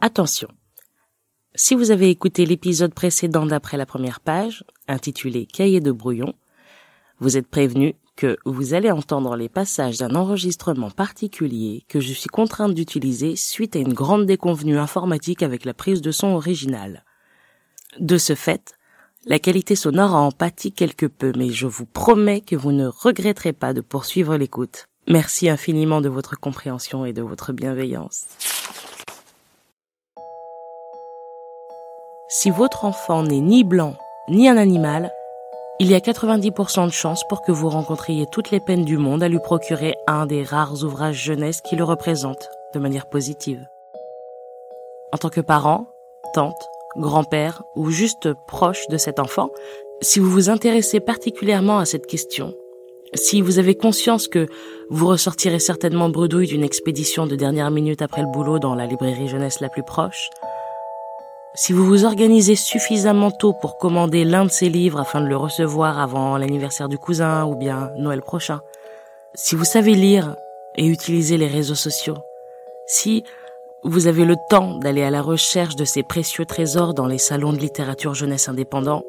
Attention. 0.00 0.46
Si 1.56 1.74
vous 1.74 1.90
avez 1.90 2.08
écouté 2.08 2.46
l'épisode 2.46 2.94
précédent 2.94 3.46
d'après 3.46 3.76
la 3.76 3.84
première 3.84 4.20
page, 4.20 4.62
intitulé 4.86 5.44
Cahier 5.44 5.80
de 5.80 5.90
brouillon, 5.90 6.34
vous 7.18 7.36
êtes 7.36 7.48
prévenu 7.48 7.96
que 8.14 8.36
vous 8.44 8.74
allez 8.74 8.92
entendre 8.92 9.34
les 9.34 9.48
passages 9.48 9.98
d'un 9.98 10.14
enregistrement 10.14 10.90
particulier 10.90 11.84
que 11.88 11.98
je 11.98 12.12
suis 12.12 12.28
contrainte 12.28 12.74
d'utiliser 12.74 13.34
suite 13.34 13.74
à 13.74 13.80
une 13.80 13.92
grande 13.92 14.24
déconvenue 14.24 14.78
informatique 14.78 15.42
avec 15.42 15.64
la 15.64 15.74
prise 15.74 16.00
de 16.00 16.12
son 16.12 16.28
originale. 16.28 17.04
De 17.98 18.18
ce 18.18 18.36
fait, 18.36 18.74
la 19.26 19.40
qualité 19.40 19.74
sonore 19.74 20.14
a 20.14 20.20
empathie 20.20 20.70
quelque 20.70 21.06
peu, 21.06 21.32
mais 21.36 21.50
je 21.50 21.66
vous 21.66 21.86
promets 21.86 22.40
que 22.40 22.54
vous 22.54 22.70
ne 22.70 22.86
regretterez 22.86 23.52
pas 23.52 23.74
de 23.74 23.80
poursuivre 23.80 24.36
l'écoute. 24.36 24.86
Merci 25.08 25.48
infiniment 25.48 26.00
de 26.00 26.08
votre 26.08 26.38
compréhension 26.38 27.04
et 27.04 27.12
de 27.12 27.22
votre 27.22 27.52
bienveillance. 27.52 28.26
Si 32.30 32.50
votre 32.50 32.84
enfant 32.84 33.22
n'est 33.22 33.40
ni 33.40 33.64
blanc 33.64 33.94
ni 34.28 34.50
un 34.50 34.58
animal, 34.58 35.10
il 35.80 35.90
y 35.90 35.94
a 35.94 35.98
90% 35.98 36.84
de 36.84 36.92
chances 36.92 37.24
pour 37.26 37.40
que 37.40 37.52
vous 37.52 37.70
rencontriez 37.70 38.26
toutes 38.30 38.50
les 38.50 38.60
peines 38.60 38.84
du 38.84 38.98
monde 38.98 39.22
à 39.22 39.28
lui 39.28 39.38
procurer 39.38 39.94
un 40.06 40.26
des 40.26 40.42
rares 40.42 40.84
ouvrages 40.84 41.24
jeunesse 41.24 41.62
qui 41.62 41.74
le 41.74 41.84
représentent 41.84 42.50
de 42.74 42.78
manière 42.80 43.08
positive. 43.08 43.66
En 45.10 45.16
tant 45.16 45.30
que 45.30 45.40
parent, 45.40 45.86
tante, 46.34 46.68
grand-père 46.98 47.62
ou 47.76 47.88
juste 47.90 48.28
proche 48.46 48.86
de 48.88 48.98
cet 48.98 49.20
enfant, 49.20 49.48
si 50.02 50.18
vous 50.18 50.28
vous 50.28 50.50
intéressez 50.50 51.00
particulièrement 51.00 51.78
à 51.78 51.86
cette 51.86 52.06
question, 52.06 52.52
si 53.14 53.40
vous 53.40 53.58
avez 53.58 53.74
conscience 53.74 54.28
que 54.28 54.48
vous 54.90 55.06
ressortirez 55.06 55.60
certainement 55.60 56.10
bredouille 56.10 56.48
d'une 56.48 56.62
expédition 56.62 57.26
de 57.26 57.36
dernière 57.36 57.70
minute 57.70 58.02
après 58.02 58.20
le 58.20 58.28
boulot 58.30 58.58
dans 58.58 58.74
la 58.74 58.84
librairie 58.84 59.28
jeunesse 59.28 59.60
la 59.60 59.70
plus 59.70 59.82
proche, 59.82 60.28
si 61.58 61.72
vous 61.72 61.84
vous 61.84 62.04
organisez 62.04 62.54
suffisamment 62.54 63.32
tôt 63.32 63.52
pour 63.52 63.78
commander 63.78 64.22
l'un 64.22 64.44
de 64.44 64.50
ces 64.50 64.68
livres 64.68 65.00
afin 65.00 65.20
de 65.20 65.26
le 65.26 65.36
recevoir 65.36 65.98
avant 65.98 66.38
l'anniversaire 66.38 66.88
du 66.88 66.98
cousin 66.98 67.46
ou 67.46 67.56
bien 67.56 67.90
Noël 67.98 68.22
prochain, 68.22 68.60
si 69.34 69.56
vous 69.56 69.64
savez 69.64 69.94
lire 69.94 70.36
et 70.76 70.86
utiliser 70.86 71.36
les 71.36 71.48
réseaux 71.48 71.74
sociaux, 71.74 72.14
si 72.86 73.24
vous 73.82 74.06
avez 74.06 74.24
le 74.24 74.36
temps 74.48 74.78
d'aller 74.78 75.02
à 75.02 75.10
la 75.10 75.20
recherche 75.20 75.74
de 75.74 75.84
ces 75.84 76.04
précieux 76.04 76.44
trésors 76.44 76.94
dans 76.94 77.08
les 77.08 77.18
salons 77.18 77.52
de 77.52 77.58
littérature 77.58 78.14
jeunesse 78.14 78.48
indépendants, 78.48 79.02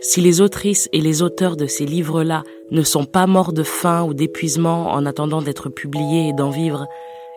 si 0.00 0.20
les 0.20 0.40
autrices 0.40 0.88
et 0.92 1.00
les 1.00 1.22
auteurs 1.22 1.56
de 1.56 1.68
ces 1.68 1.86
livres-là 1.86 2.42
ne 2.72 2.82
sont 2.82 3.04
pas 3.04 3.28
morts 3.28 3.52
de 3.52 3.62
faim 3.62 4.02
ou 4.02 4.12
d'épuisement 4.12 4.90
en 4.90 5.06
attendant 5.06 5.40
d'être 5.40 5.68
publiés 5.68 6.30
et 6.30 6.32
d'en 6.32 6.50
vivre, 6.50 6.88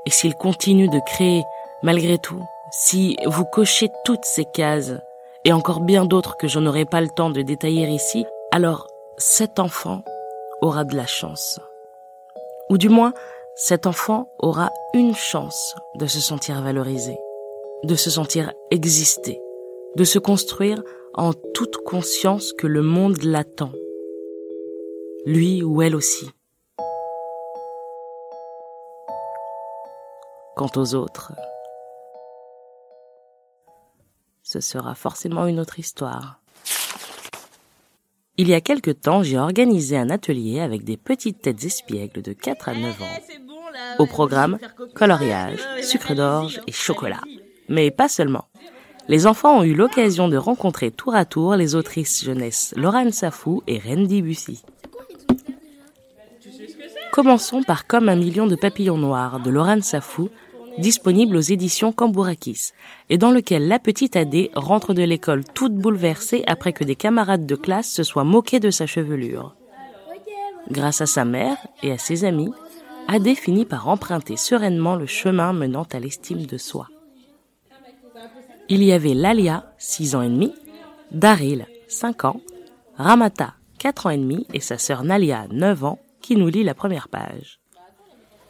et 0.08 0.10
s'ils 0.10 0.34
continuent 0.34 0.90
de 0.90 1.02
créer 1.06 1.44
malgré 1.84 2.18
tout, 2.18 2.42
si 2.76 3.16
vous 3.28 3.46
cochez 3.46 3.92
toutes 4.04 4.26
ces 4.26 4.46
cases, 4.46 4.94
et 5.46 5.54
encore 5.54 5.82
bien 5.82 6.06
d'autres 6.06 6.38
que 6.38 6.48
je 6.48 6.58
n'aurai 6.58 6.86
pas 6.86 7.02
le 7.02 7.10
temps 7.10 7.30
de 7.30 7.44
détailler 7.44 7.88
ici, 7.88 8.26
alors 8.52 8.88
cet 9.18 9.60
enfant 9.60 10.04
aura 10.60 10.84
de 10.84 10.96
la 10.96 11.06
chance. 11.06 11.60
Ou 12.72 12.80
du 12.80 12.90
moins, 12.90 13.14
cet 13.56 13.86
enfant 13.86 14.28
aura 14.40 14.72
une 14.96 15.14
chance 15.14 15.76
de 15.96 16.08
se 16.08 16.20
sentir 16.20 16.64
valorisé, 16.64 17.16
de 17.84 17.94
se 17.94 18.10
sentir 18.10 18.52
exister, 18.72 19.40
de 19.96 20.04
se 20.04 20.18
construire 20.18 20.82
en 21.14 21.34
toute 21.54 21.78
conscience 21.86 22.54
que 22.54 22.66
le 22.66 22.82
monde 22.82 23.22
l'attend, 23.22 23.72
lui 25.28 25.62
ou 25.62 25.84
elle 25.84 25.96
aussi. 25.96 26.28
Quant 30.56 30.72
aux 30.76 30.96
autres, 30.96 31.34
ce 34.54 34.62
sera 34.62 34.94
forcément 34.94 35.48
une 35.48 35.60
autre 35.60 35.80
histoire. 35.80 36.40
Il 38.38 38.48
y 38.48 38.54
a 38.54 38.62
quelque 38.62 38.92
temps, 38.92 39.24
j'ai 39.24 39.40
organisé 39.40 39.98
un 39.98 40.12
atelier 40.12 40.60
avec 40.60 40.84
des 40.84 40.98
petites 40.98 41.42
têtes 41.42 41.64
espiègles 41.64 42.22
de 42.22 42.34
4 42.34 42.70
à 42.70 42.74
9 42.76 43.02
ans. 43.02 43.18
Au 43.98 44.06
programme, 44.06 44.60
coloriage, 44.94 45.60
sucre 45.82 46.14
d'orge 46.14 46.62
et 46.68 46.72
chocolat. 46.72 47.22
Mais 47.68 47.90
pas 47.90 48.08
seulement 48.08 48.46
les 49.10 49.28
enfants 49.28 49.60
ont 49.60 49.64
eu 49.64 49.74
l'occasion 49.74 50.30
de 50.30 50.38
rencontrer 50.38 50.90
tour 50.90 51.14
à 51.14 51.26
tour 51.26 51.56
les 51.56 51.76
autrices 51.76 52.24
jeunesse 52.24 52.74
Laurent 52.78 53.12
Safou 53.12 53.62
et 53.68 53.78
Randy 53.78 54.22
Bussy. 54.22 54.64
Commençons 57.12 57.64
par 57.64 57.86
Comme 57.86 58.08
un 58.08 58.16
million 58.16 58.48
de 58.48 58.56
papillons 58.56 58.98
noirs 58.98 59.42
de 59.42 59.50
Laurent 59.50 59.82
Safou, 59.82 60.30
disponible 60.78 61.36
aux 61.36 61.42
éditions 61.42 61.92
Cambourakis, 61.92 62.72
et 63.10 63.18
dans 63.18 63.32
lequel 63.32 63.68
la 63.68 63.80
petite 63.80 64.16
Adé 64.16 64.52
rentre 64.56 64.94
de 64.94 65.04
l'école 65.04 65.44
toute 65.46 65.76
bouleversée 65.76 66.44
après 66.48 66.74
que 66.74 66.84
des 66.84 66.96
camarades 66.96 67.46
de 67.46 67.56
classe 67.56 67.90
se 67.90 68.04
soient 68.04 68.24
moqués 68.24 68.60
de 68.60 68.72
sa 68.72 68.86
chevelure. 68.86 69.56
Grâce 70.72 71.02
à 71.02 71.06
sa 71.06 71.26
mère 71.26 71.58
et 71.82 71.92
à 71.92 71.98
ses 71.98 72.26
amis, 72.26 72.52
Adé 73.08 73.36
finit 73.36 73.66
par 73.66 73.88
emprunter 73.88 74.38
sereinement 74.38 74.96
le 74.96 75.08
chemin 75.08 75.54
menant 75.54 75.86
à 75.92 76.00
l'estime 76.00 76.46
de 76.46 76.58
soi 76.58 76.88
il 78.70 78.84
y 78.84 78.92
avait 78.92 79.14
Lalia, 79.14 79.72
6 79.78 80.16
ans 80.16 80.22
et 80.22 80.30
demi, 80.30 80.54
Daryl, 81.12 81.68
5 81.88 82.26
ans, 82.26 82.42
Ramata, 82.96 83.56
4 83.78 84.08
ans 84.08 84.10
et 84.12 84.18
demi, 84.18 84.48
et 84.54 84.60
sa 84.60 84.78
sœur 84.78 85.04
Nalia, 85.04 85.48
9 85.52 85.84
ans, 85.84 86.00
qui 86.22 86.36
nous 86.36 86.48
lit 86.48 86.64
la 86.64 86.74
première 86.74 87.10
page. 87.10 87.60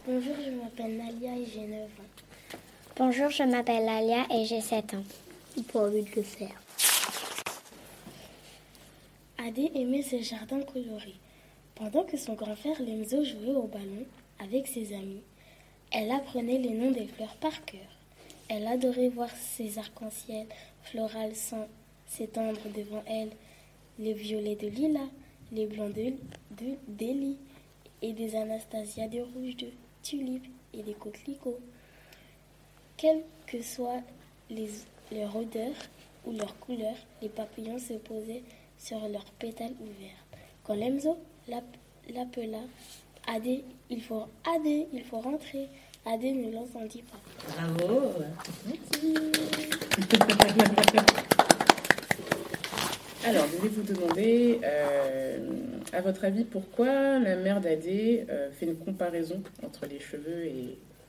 Bonjour, 0.08 0.36
je 0.46 0.52
m'appelle 0.52 0.98
Nalia 0.98 1.36
et 1.36 1.46
j'ai 1.46 1.68
9 1.68 1.82
ans. 1.82 2.13
Bonjour, 2.96 3.32
je 3.32 3.42
m'appelle 3.42 3.86
Lalia 3.86 4.28
et 4.30 4.46
j'ai 4.46 4.62
7 4.62 4.94
ans. 4.94 5.04
Il 5.58 5.64
pas 5.64 5.80
envie 5.80 6.04
de 6.04 6.16
le 6.16 6.22
faire. 6.22 6.62
Adé 9.40 9.72
aimait 9.74 10.04
ses 10.04 10.22
jardins 10.22 10.62
colorés. 10.62 11.16
Pendant 11.74 12.04
que 12.04 12.18
son 12.18 12.36
grand 12.36 12.56
frère 12.56 12.80
Lemzo 12.80 13.24
jouait 13.24 13.56
au 13.56 13.64
ballon 13.64 14.06
avec 14.38 14.68
ses 14.68 14.94
amis, 14.94 15.24
elle 15.92 16.12
apprenait 16.12 16.60
les 16.60 16.70
noms 16.70 16.92
des 16.92 17.08
fleurs 17.08 17.36
par 17.38 17.66
cœur. 17.66 17.80
Elle 18.48 18.68
adorait 18.68 19.10
voir 19.10 19.30
ces 19.32 19.80
arcs-en-ciel 19.80 20.46
florales 20.84 21.34
s'étendre 22.06 22.62
devant 22.76 23.04
elle, 23.08 23.32
les 23.98 24.14
violets 24.14 24.56
de 24.56 24.68
lilas, 24.68 25.10
les 25.52 25.66
blancs 25.66 25.94
de, 25.96 26.14
de 26.52 27.36
et 28.04 28.14
des 28.14 28.36
Anastasia 28.36 29.08
de 29.08 29.22
rouge 29.22 29.58
de 29.58 29.72
tulipes 30.04 30.54
et 30.76 30.84
des 30.84 30.94
coquelicots. 30.94 31.60
Quelles 33.04 33.24
que 33.48 33.62
soient 33.62 34.02
les, 34.50 34.70
leur 35.12 35.36
odeur 35.36 35.74
ou 36.26 36.32
leur 36.32 36.58
couleur, 36.60 36.96
les 37.22 37.28
papillons 37.28 37.78
se 37.78 37.96
posaient 37.96 38.44
sur 38.80 38.98
leurs 39.10 39.26
pétales 39.38 39.74
ouverts. 39.82 40.24
Quand 40.64 40.76
Lemzo 40.76 41.18
l'appela, 41.50 42.60
Adé, 43.28 43.66
il 43.90 44.02
faut 44.02 44.24
Adé, 44.56 44.88
il 44.94 45.04
faut 45.04 45.20
rentrer. 45.20 45.68
Adé 46.06 46.32
ne 46.32 46.50
l'entendit 46.54 47.02
pas. 47.02 47.20
Bravo. 47.50 48.14
Merci. 48.68 49.16
Alors, 53.26 53.46
je 53.48 53.62
vais 53.64 53.68
vous 53.68 53.84
demander, 53.84 54.62
euh, 54.64 55.50
à 55.92 56.00
votre 56.00 56.24
avis, 56.24 56.46
pourquoi 56.46 57.20
la 57.20 57.36
mère 57.36 57.60
d'Adé 57.60 58.26
euh, 58.30 58.50
fait 58.54 58.68
une 58.68 58.78
comparaison 58.78 59.44
entre 59.62 59.88
les 59.88 60.00
cheveux 60.00 60.48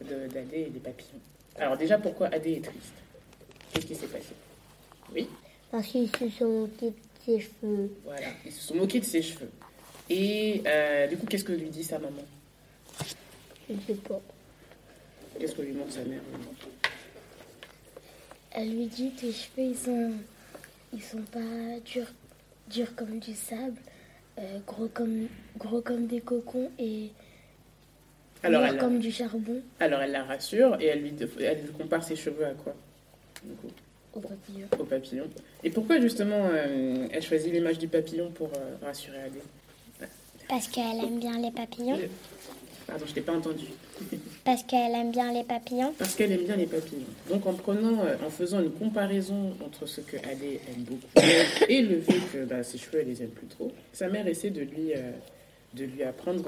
d'Adé 0.00 0.56
et 0.56 0.70
les 0.74 0.80
papillons? 0.80 1.20
Alors 1.58 1.76
déjà, 1.76 1.98
pourquoi 1.98 2.28
Adé 2.28 2.54
est 2.54 2.64
triste? 2.64 2.94
Qu'est-ce 3.72 3.86
qui 3.86 3.94
s'est 3.94 4.06
passé? 4.06 4.34
Oui? 5.12 5.28
Parce 5.70 5.86
qu'ils 5.86 6.08
se 6.08 6.28
sont 6.30 6.48
moqués 6.48 6.90
de 6.90 6.96
ses 7.24 7.40
cheveux. 7.40 7.90
Voilà, 8.04 8.26
ils 8.44 8.52
se 8.52 8.60
sont 8.60 8.74
moqués 8.74 9.00
de 9.00 9.04
ses 9.04 9.22
cheveux. 9.22 9.50
Et 10.10 10.62
euh, 10.66 11.06
du 11.06 11.16
coup, 11.16 11.26
qu'est-ce 11.26 11.44
que 11.44 11.52
lui 11.52 11.70
dit 11.70 11.84
sa 11.84 11.98
maman? 11.98 12.22
Je 13.68 13.74
ne 13.74 13.80
sais 13.86 13.94
pas. 13.94 14.20
Qu'est-ce 15.38 15.54
que 15.54 15.62
lui 15.62 15.72
montre 15.72 15.92
sa 15.92 16.04
mère? 16.04 16.20
Elle 18.52 18.76
lui 18.76 18.86
dit 18.86 19.10
tes 19.12 19.32
cheveux, 19.32 19.68
ils 19.70 19.76
sont, 19.76 20.12
ils 20.92 21.02
sont 21.02 21.22
pas 21.22 21.80
durs, 21.84 22.12
durs 22.68 22.94
comme 22.94 23.18
du 23.18 23.34
sable, 23.34 23.78
euh, 24.38 24.58
gros, 24.66 24.88
comme, 24.88 25.28
gros 25.56 25.80
comme 25.80 26.06
des 26.06 26.20
cocons 26.20 26.70
et 26.78 27.10
alors 28.44 28.64
elle 28.64 28.78
comme 28.78 28.98
du 28.98 29.10
charbon. 29.10 29.60
Alors 29.80 30.00
elle 30.00 30.12
la 30.12 30.24
rassure 30.24 30.76
et 30.80 30.86
elle 30.86 31.00
lui, 31.02 31.14
elle 31.40 31.70
compare 31.78 32.04
ses 32.04 32.16
cheveux 32.16 32.46
à 32.46 32.52
quoi? 32.52 32.74
Au 34.14 34.20
papillon. 34.20 34.66
Au 34.78 34.84
papillon. 34.84 35.24
Et 35.64 35.70
pourquoi 35.70 36.00
justement 36.00 36.48
euh, 36.52 37.08
elle 37.10 37.22
choisit 37.22 37.52
l'image 37.52 37.78
du 37.78 37.88
papillon 37.88 38.30
pour 38.30 38.48
euh, 38.48 38.86
rassurer 38.86 39.18
Adé? 39.22 39.40
Parce 40.48 40.68
qu'elle 40.68 40.98
aime 41.04 41.18
bien 41.18 41.38
les 41.38 41.50
papillons. 41.50 41.98
Pardon, 42.86 43.04
je 43.08 43.14
t'ai 43.14 43.22
pas 43.22 43.32
entendu. 43.32 43.64
Parce 44.44 44.62
qu'elle 44.62 44.94
aime 44.94 45.10
bien 45.10 45.32
les 45.32 45.42
papillons 45.42 45.94
Parce 45.98 46.14
qu'elle 46.14 46.32
aime 46.32 46.44
bien 46.44 46.56
les 46.56 46.66
papillons. 46.66 47.06
Donc 47.30 47.46
en 47.46 47.54
prenant, 47.54 48.04
euh, 48.04 48.14
en 48.24 48.30
faisant 48.30 48.60
une 48.60 48.70
comparaison 48.70 49.54
entre 49.64 49.86
ce 49.86 50.00
que 50.02 50.16
Adé 50.18 50.60
aime 50.68 50.82
beaucoup 50.82 51.06
et 51.68 51.82
le 51.82 52.00
fait 52.00 52.20
que 52.32 52.44
bah, 52.44 52.62
ses 52.62 52.78
cheveux, 52.78 53.00
elle 53.00 53.08
les 53.08 53.22
aime 53.22 53.30
plus 53.30 53.46
trop, 53.46 53.72
sa 53.92 54.08
mère 54.08 54.26
essaie 54.26 54.50
de 54.50 54.60
lui, 54.60 54.92
euh, 54.94 55.10
de 55.72 55.84
lui 55.84 56.02
apprendre 56.02 56.44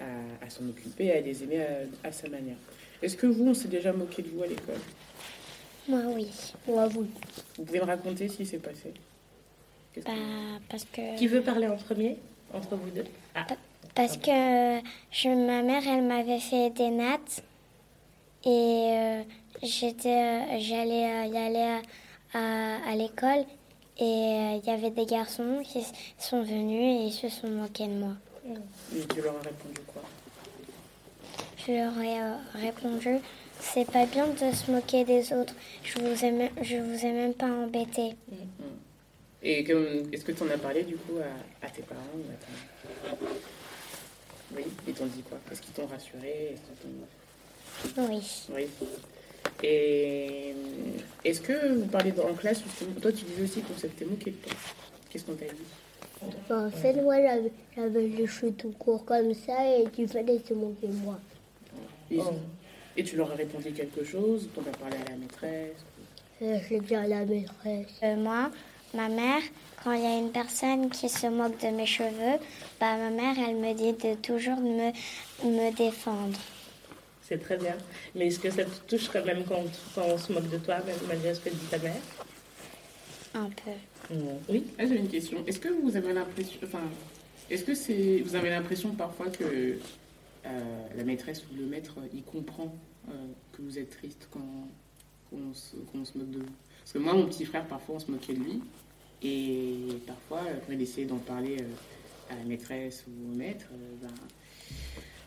à, 0.00 0.50
s'en 0.50 0.68
occuper, 0.68 1.12
à 1.12 1.20
les 1.20 1.42
aimer 1.42 1.64
à, 2.04 2.12
sa 2.12 2.28
manière. 2.28 2.56
Est-ce 3.02 3.16
que 3.16 3.26
vous, 3.26 3.48
on 3.48 3.54
s'est 3.54 3.68
déjà 3.68 3.92
moqué 3.92 4.22
de 4.22 4.28
vous 4.28 4.42
à 4.42 4.46
l'école? 4.46 4.74
Moi, 5.88 6.00
oui. 6.14 6.28
Moi, 6.68 6.88
oui. 6.96 7.06
Vous 7.56 7.64
pouvez 7.64 7.80
me 7.80 7.84
raconter 7.84 8.28
ce 8.28 8.36
qui 8.36 8.46
s'est 8.46 8.58
passé 8.58 8.92
que- 9.94 10.00
Bah, 10.00 10.12
parce 10.68 10.84
que... 10.84 11.16
Qui 11.16 11.26
veut 11.26 11.42
parler 11.42 11.66
en 11.66 11.76
premier? 11.76 12.16
Entre 12.52 12.74
vous 12.76 12.90
deux? 12.90 13.04
Ah, 13.34 13.46
Parce 13.94 14.16
que 14.16 14.30
je, 15.12 15.28
ma 15.46 15.62
mère, 15.62 15.82
elle 15.86 16.02
m'avait 16.04 16.40
fait 16.40 16.70
des 16.70 16.90
nattes 16.90 17.42
et 18.44 18.48
euh, 18.92 19.22
j'étais, 19.62 20.08
euh, 20.08 20.58
j'allais 20.58 21.06
euh, 21.06 21.24
y 21.26 21.36
aller 21.36 21.80
à, 22.34 22.38
à- 22.38 22.90
à 22.90 22.94
l'école 22.96 23.44
et 23.98 24.02
euh, 24.02 24.60
il 24.62 24.66
y 24.66 24.70
avait 24.70 24.90
des 24.90 25.06
garçons 25.06 25.60
qui 25.64 25.84
sont 26.18 26.42
venus 26.42 26.80
et 27.02 27.06
ils 27.06 27.12
se 27.12 27.28
sont 27.28 27.48
moqués 27.48 27.86
de 27.86 27.92
moi. 27.94 28.14
Et 28.96 29.00
tu 29.06 29.20
leur 29.22 29.36
as 29.36 29.42
répondu 29.42 29.80
quoi? 29.86 30.02
Je 31.66 31.72
leur 31.72 31.98
ai 32.00 32.20
euh, 32.20 32.36
répondu, 32.54 33.18
c'est 33.60 33.84
pas 33.90 34.06
bien 34.06 34.26
de 34.28 34.54
se 34.54 34.70
moquer 34.70 35.04
des 35.04 35.32
autres. 35.32 35.54
Je 35.84 35.98
vous 35.98 36.24
ai, 36.24 36.30
même- 36.30 36.50
je 36.62 36.76
vous 36.76 37.04
ai 37.06 37.12
même 37.12 37.34
pas 37.34 37.46
embêté. 37.46 38.14
Et 39.42 39.64
comme- 39.64 40.08
est-ce 40.12 40.24
que 40.24 40.32
tu 40.32 40.42
en 40.42 40.48
as 40.50 40.58
parlé 40.58 40.82
du 40.84 40.96
coup 40.96 41.16
à, 41.18 41.66
à 41.66 41.70
tes 41.70 41.82
parents 41.82 42.00
ou 42.14 42.20
à 42.30 43.10
ta- 43.10 43.16
Oui, 44.56 44.64
ils 44.88 44.94
t'ont 44.94 45.06
dit 45.06 45.22
quoi? 45.22 45.38
Est-ce 45.50 45.60
qu'ils 45.62 45.72
t'ont 45.74 45.86
rassuré? 45.86 46.54
Est-ce 46.54 46.60
qu'ils 46.62 47.94
t'ont- 47.94 48.12
Oui. 48.12 48.22
Oui. 48.54 48.66
Et 49.62 50.54
est-ce 51.24 51.40
que 51.40 51.74
vous 51.78 51.86
parlez 51.86 52.12
en 52.20 52.34
classe 52.34 52.62
justement? 52.62 52.92
Toi, 53.00 53.12
tu 53.12 53.24
disais 53.24 53.42
aussi 53.42 53.60
qu'on 53.62 53.76
s'était 53.78 54.04
moqué 54.04 54.30
de 54.32 54.36
toi. 54.36 54.52
Qu'est-ce 55.10 55.24
qu'on 55.24 55.34
t'a 55.34 55.44
dit? 55.46 55.52
En 56.50 56.70
fait, 56.70 56.94
moi, 57.02 57.16
j'avais, 57.76 58.00
les 58.08 58.26
cheveux 58.26 58.52
tout 58.52 58.72
courts 58.78 59.04
comme 59.04 59.32
ça 59.34 59.66
et 59.66 59.84
tu 59.92 60.06
fallait 60.06 60.40
se 60.46 60.54
moquer 60.54 60.88
de 60.88 60.92
moi. 60.94 61.18
Ils- 62.10 62.20
Et 62.96 63.04
tu 63.04 63.16
leur 63.16 63.30
as 63.32 63.36
répondu 63.36 63.70
quelque 63.72 64.04
chose 64.04 64.48
T'en 64.54 64.62
as 64.62 64.76
parlé 64.76 64.96
à 65.06 65.10
la 65.10 65.16
maîtresse? 65.16 65.76
Euh, 66.42 66.58
je 66.64 66.74
l'ai 66.74 66.80
dit 66.80 66.94
à 66.94 67.06
la 67.06 67.24
maîtresse. 67.24 67.86
Euh, 68.02 68.16
moi, 68.16 68.50
ma 68.94 69.08
mère, 69.08 69.42
quand 69.84 69.92
il 69.92 70.02
y 70.02 70.06
a 70.06 70.18
une 70.18 70.32
personne 70.32 70.90
qui 70.90 71.08
se 71.08 71.26
moque 71.28 71.58
de 71.60 71.68
mes 71.68 71.86
cheveux, 71.86 72.38
bah, 72.80 72.96
ma 72.96 73.10
mère, 73.10 73.36
elle 73.48 73.56
me 73.56 73.72
dit 73.74 73.92
de 73.92 74.14
toujours 74.16 74.58
me, 74.58 74.90
me 75.44 75.76
défendre. 75.76 76.36
C'est 77.22 77.38
très 77.38 77.56
bien. 77.56 77.76
Mais 78.16 78.26
est-ce 78.26 78.40
que 78.40 78.50
ça 78.50 78.64
te 78.64 78.70
toucherait 78.88 79.22
même 79.24 79.44
quand, 79.44 79.62
quand 79.94 80.02
on 80.04 80.18
se 80.18 80.32
moque 80.32 80.50
de 80.50 80.58
toi, 80.58 80.78
même 80.84 80.96
malgré 81.06 81.32
ce 81.32 81.40
que 81.40 81.50
dit 81.50 81.66
ta 81.70 81.78
mère? 81.78 81.94
Un 83.34 83.48
peu. 83.50 83.70
Oui. 84.48 84.64
Ah, 84.78 84.86
j'ai 84.86 84.96
une 84.96 85.08
question. 85.08 85.44
Est-ce 85.46 85.60
que 85.60 85.68
vous 85.68 85.96
avez 85.96 86.12
l'impression, 86.12 86.58
enfin, 86.64 86.82
est-ce 87.48 87.64
que 87.64 87.74
c'est, 87.74 88.20
vous 88.24 88.34
avez 88.34 88.50
l'impression 88.50 88.90
parfois 88.90 89.26
que 89.28 89.44
euh, 89.44 90.86
la 90.96 91.04
maîtresse 91.04 91.44
ou 91.50 91.56
le 91.56 91.66
maître, 91.66 91.94
euh, 91.98 92.06
il 92.14 92.22
comprend 92.22 92.74
euh, 93.08 93.12
que 93.52 93.62
vous 93.62 93.78
êtes 93.78 93.90
triste 93.90 94.28
quand, 94.30 94.68
quand 95.30 95.36
on 95.36 95.54
se, 95.54 96.18
moque 96.18 96.30
de 96.30 96.38
vous? 96.38 96.44
Parce 96.80 96.92
que 96.92 96.98
moi, 96.98 97.14
mon 97.14 97.26
petit 97.26 97.44
frère, 97.44 97.66
parfois, 97.66 97.96
on 97.96 97.98
se 98.00 98.10
moquait 98.10 98.34
de 98.34 98.40
lui, 98.40 98.60
et 99.22 99.98
parfois, 100.06 100.42
quand 100.66 100.72
il 100.72 100.80
essayait 100.80 101.06
d'en 101.06 101.18
parler 101.18 101.58
à 102.30 102.36
la 102.36 102.44
maîtresse 102.44 103.04
ou 103.06 103.32
au 103.32 103.36
maître, 103.36 103.66
ben, 104.00 104.08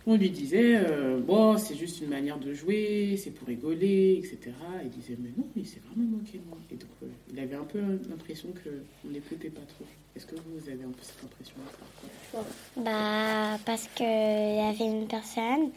on 0.05 0.15
lui 0.15 0.29
disait, 0.29 0.75
euh, 0.75 1.57
c'est 1.57 1.75
juste 1.75 2.01
une 2.01 2.09
manière 2.09 2.38
de 2.38 2.53
jouer, 2.53 3.19
c'est 3.21 3.31
pour 3.31 3.47
rigoler, 3.47 4.15
etc. 4.17 4.51
Il 4.83 4.89
disait, 4.89 5.17
mais 5.19 5.29
non, 5.38 5.45
il 5.55 5.65
s'est 5.65 5.81
vraiment 5.88 6.17
moqué 6.17 6.39
de 6.39 6.44
moi. 6.50 6.57
Et 6.71 6.75
donc, 6.75 6.89
euh, 7.03 7.07
il 7.31 7.39
avait 7.39 7.55
un 7.55 7.63
peu 7.63 7.79
l'impression 8.09 8.50
qu'on 8.50 9.09
n'écoutait 9.09 9.50
pas 9.50 9.61
trop. 9.61 9.85
Est-ce 10.15 10.25
que 10.25 10.35
vous 10.35 10.69
avez 10.69 10.83
un 10.83 10.91
peu 10.91 11.01
cette 11.01 11.23
impression-là 11.23 11.71
parfois 11.79 12.51
Bah, 12.77 13.59
parce 13.65 13.88
qu'il 13.95 14.05
y 14.05 14.59
avait 14.59 14.85
une 14.85 15.07
personne 15.07 15.71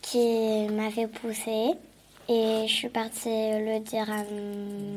qui 0.00 0.66
m'avait 0.72 1.06
poussée 1.06 1.72
et 2.28 2.64
je 2.66 2.72
suis 2.72 2.88
partie 2.88 3.28
le 3.28 3.80
dire 3.80 4.10
à 4.10 4.24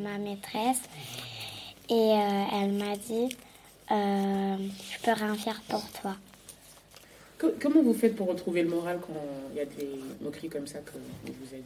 ma 0.04 0.18
maîtresse 0.18 0.82
et 1.90 1.94
euh, 1.94 2.44
elle 2.54 2.72
m'a 2.72 2.96
dit 2.96 3.36
Je 3.90 5.04
peux 5.04 5.12
rien 5.12 5.36
faire 5.36 5.62
pour 5.68 5.84
toi. 6.02 6.16
Co- 7.42 7.54
Comment 7.60 7.82
vous 7.82 7.94
faites 7.96 8.16
pour 8.16 8.28
retrouver 8.28 8.62
le 8.62 8.70
moral 8.70 9.00
quand 9.02 9.14
il 9.52 9.58
y 9.58 9.62
a 9.62 9.66
des 9.66 9.90
moqueries 10.22 10.50
comme 10.50 10.68
ça 10.68 10.78
que 10.80 10.92
vous 11.26 11.34
avez 11.52 11.64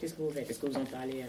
Qu'est-ce 0.00 0.14
que 0.14 0.22
vous 0.22 0.30
faites? 0.30 0.48
Est-ce 0.50 0.58
que 0.60 0.66
vous 0.66 0.78
en 0.78 0.84
parlez 0.86 1.22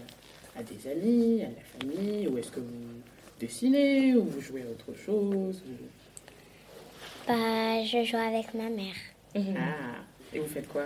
à, 0.55 0.59
à 0.59 0.63
des 0.63 0.89
amis, 0.89 1.41
à 1.43 1.47
la 1.47 1.61
famille 1.93 2.25
Ou 2.27 2.37
est-ce 2.37 2.51
que 2.51 2.61
vous 2.61 3.01
dessinez 3.39 4.15
Ou 4.15 4.23
vous 4.23 4.39
jouez 4.39 4.61
à 4.61 4.65
autre 4.71 4.97
chose? 4.97 5.61
Ou- 5.67 7.27
Bah, 7.27 7.83
je 7.83 8.03
joue 8.05 8.15
avec 8.17 8.53
ma 8.53 8.69
mère. 8.69 8.95
Ah. 9.35 10.03
Et 10.33 10.39
vous 10.39 10.47
faites 10.47 10.67
quoi 10.69 10.83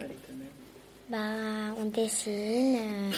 avec 0.00 0.16
ta 0.26 0.32
mère? 0.32 0.48
Bah, 1.08 1.74
on 1.80 1.84
dessine, 1.86 2.76
euh, 2.76 3.12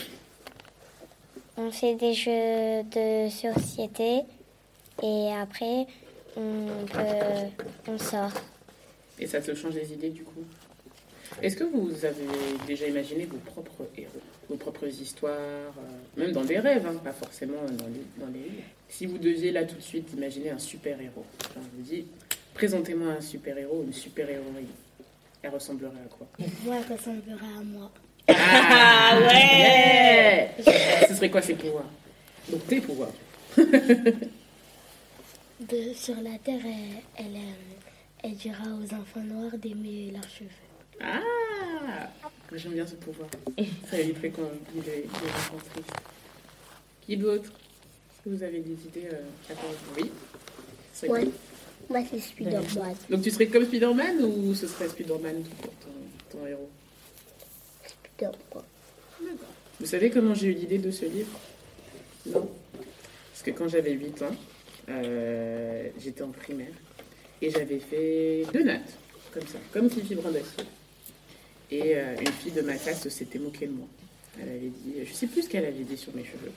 on 1.57 1.71
fait 1.71 1.95
des 1.95 2.13
jeux 2.15 2.83
de 2.85 3.29
société 3.31 4.21
et 5.03 5.33
après 5.35 5.87
on 6.37 6.87
peut, 6.91 7.49
on 7.89 7.99
sort. 7.99 8.31
Et 9.19 9.27
ça 9.27 9.41
te 9.41 9.55
change 9.55 9.75
les 9.75 9.93
idées 9.93 10.11
du 10.11 10.23
coup. 10.23 10.45
Est-ce 11.41 11.57
que 11.57 11.65
vous 11.65 12.05
avez 12.05 12.27
déjà 12.67 12.87
imaginé 12.87 13.25
vos 13.25 13.39
propres 13.39 13.89
héros, 13.97 14.11
vos 14.51 14.57
propres 14.57 14.87
histoires, 14.87 15.73
euh, 15.79 16.21
même 16.21 16.33
dans 16.33 16.45
des 16.45 16.59
rêves, 16.59 16.87
hein, 16.87 16.97
pas 17.03 17.13
forcément 17.13 17.63
dans 17.63 17.87
les, 17.87 18.03
dans 18.19 18.31
les 18.33 18.51
Si 18.89 19.07
vous 19.07 19.17
deviez 19.17 19.51
là 19.51 19.65
tout 19.65 19.77
de 19.77 19.81
suite 19.81 20.13
imaginer 20.13 20.51
un 20.51 20.59
super-héros, 20.59 21.25
je 21.55 21.61
vous 21.61 21.83
dis, 21.83 22.05
présentez-moi 22.53 23.13
un 23.13 23.21
super-héros, 23.23 23.83
une 23.87 23.95
super-héroïne, 23.95 24.67
elle 25.43 25.51
ressemblerait 25.51 26.03
à 26.05 26.09
quoi? 26.09 26.27
Moi, 26.65 26.77
elle 26.77 26.93
ressemblera 26.97 27.47
à 27.59 27.63
moi. 27.65 27.91
Ah 28.29 29.19
ouais. 29.27 30.51
Ce 31.09 31.15
serait 31.15 31.31
quoi 31.31 31.43
ses 31.43 31.55
pouvoirs? 31.55 31.91
Donc 32.49 32.67
tes 32.67 32.81
pouvoirs. 32.81 33.13
De, 33.57 34.15
sur 35.95 36.15
la 36.17 36.39
terre, 36.39 36.61
elle, 36.65 37.27
elle, 37.27 37.37
elle 38.23 38.35
dira 38.37 38.65
aux 38.65 38.95
enfants 38.95 39.21
noirs 39.25 39.57
d'aimer 39.59 40.11
leurs 40.13 40.29
cheveux. 40.29 40.51
Ah 41.01 41.21
J'aime 42.55 42.73
bien 42.73 42.87
ce 42.87 42.95
pouvoir. 42.97 43.29
Ça 43.91 43.99
éviterait 43.99 44.29
qu'on 44.31 44.43
des, 44.75 44.81
des 44.81 45.05
enfants 45.09 45.57
tristes. 45.73 45.91
Qui 47.07 47.17
d'autre? 47.17 47.45
Est-ce 47.51 48.25
que 48.25 48.37
vous 48.37 48.43
avez 48.43 48.61
des 48.61 48.73
idées 48.73 49.09
euh, 49.13 49.23
à 49.51 49.55
part- 49.55 49.65
Oui 49.97 50.11
Ouais. 51.09 51.09
quoi? 51.09 51.99
Moi, 52.01 52.09
c'est 52.11 52.21
Spider-Man. 52.21 52.95
Donc 53.11 53.23
tu 53.23 53.31
serais 53.31 53.47
comme 53.49 53.65
Spider-Man 53.65 54.23
ou 54.23 54.55
ce 54.55 54.67
serait 54.69 54.89
Spider-Man 54.89 55.43
tout 55.43 55.57
pour 55.63 55.73
ton, 55.81 56.39
ton 56.39 56.47
héros? 56.47 56.71
Spider-Man. 57.87 58.65
Vous 59.81 59.87
savez 59.87 60.11
comment 60.11 60.35
j'ai 60.35 60.49
eu 60.49 60.55
l'idée 60.55 60.79
de 60.79 60.91
ce 60.91 61.07
livre? 61.07 61.31
Non. 62.27 62.49
Parce 63.33 63.43
que 63.43 63.51
quand 63.51 63.67
j'avais 63.69 63.93
8 63.93 64.23
ans, 64.23 64.37
euh, 64.91 65.89
j'étais 65.99 66.23
en 66.23 66.31
primaire 66.31 66.73
et 67.43 67.51
j'avais 67.51 67.79
fait 67.81 68.45
deux 68.55 68.63
nattes, 68.63 68.95
comme 69.33 69.47
ça, 69.47 69.59
comme 69.73 69.91
Fifi 69.91 70.15
Brandasseau. 70.15 70.63
Et 71.71 71.97
euh, 71.97 72.15
une 72.21 72.33
fille 72.33 72.53
de 72.53 72.63
ma 72.63 72.77
classe 72.77 73.07
s'était 73.09 73.39
moquée 73.39 73.67
de 73.67 73.73
moi. 73.73 73.87
Elle 74.41 74.49
avait 74.49 74.59
dit, 74.71 74.95
je 75.05 75.13
sais 75.13 75.27
plus 75.27 75.43
ce 75.43 75.49
qu'elle 75.49 75.65
avait 75.67 75.85
dit 75.85 75.97
sur 75.97 76.15
mes 76.15 76.25
cheveux. 76.25 76.53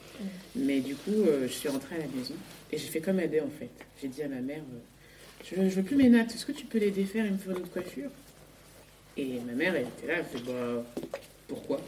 Mais 0.55 0.79
du 0.79 0.95
coup, 0.95 1.11
euh, 1.27 1.47
je 1.47 1.53
suis 1.53 1.67
rentrée 1.67 1.95
à 1.95 1.99
la 1.99 2.07
maison 2.07 2.35
et 2.71 2.77
j'ai 2.77 2.87
fait 2.87 3.01
comme 3.01 3.19
Adé 3.19 3.41
en 3.41 3.49
fait. 3.59 3.69
J'ai 4.01 4.07
dit 4.07 4.21
à 4.23 4.27
ma 4.29 4.39
mère, 4.39 4.59
euh, 4.61 5.43
je, 5.43 5.55
je 5.69 5.75
veux 5.75 5.83
plus 5.83 5.95
mes 5.97 6.07
nattes, 6.09 6.33
est-ce 6.33 6.45
que 6.45 6.51
tu 6.53 6.65
peux 6.65 6.77
les 6.77 6.91
défaire? 6.91 7.25
Et 7.25 7.31
me 7.31 7.37
faire 7.37 7.51
une 7.51 7.63
autre 7.63 7.71
coiffure 7.71 8.09
Et 9.17 9.39
ma 9.45 9.53
mère, 9.53 9.75
elle 9.75 9.87
était 9.87 10.07
là, 10.07 10.19
elle 10.19 10.25
fait, 10.25 10.45
bah, 10.45 10.83
pourquoi? 11.47 11.81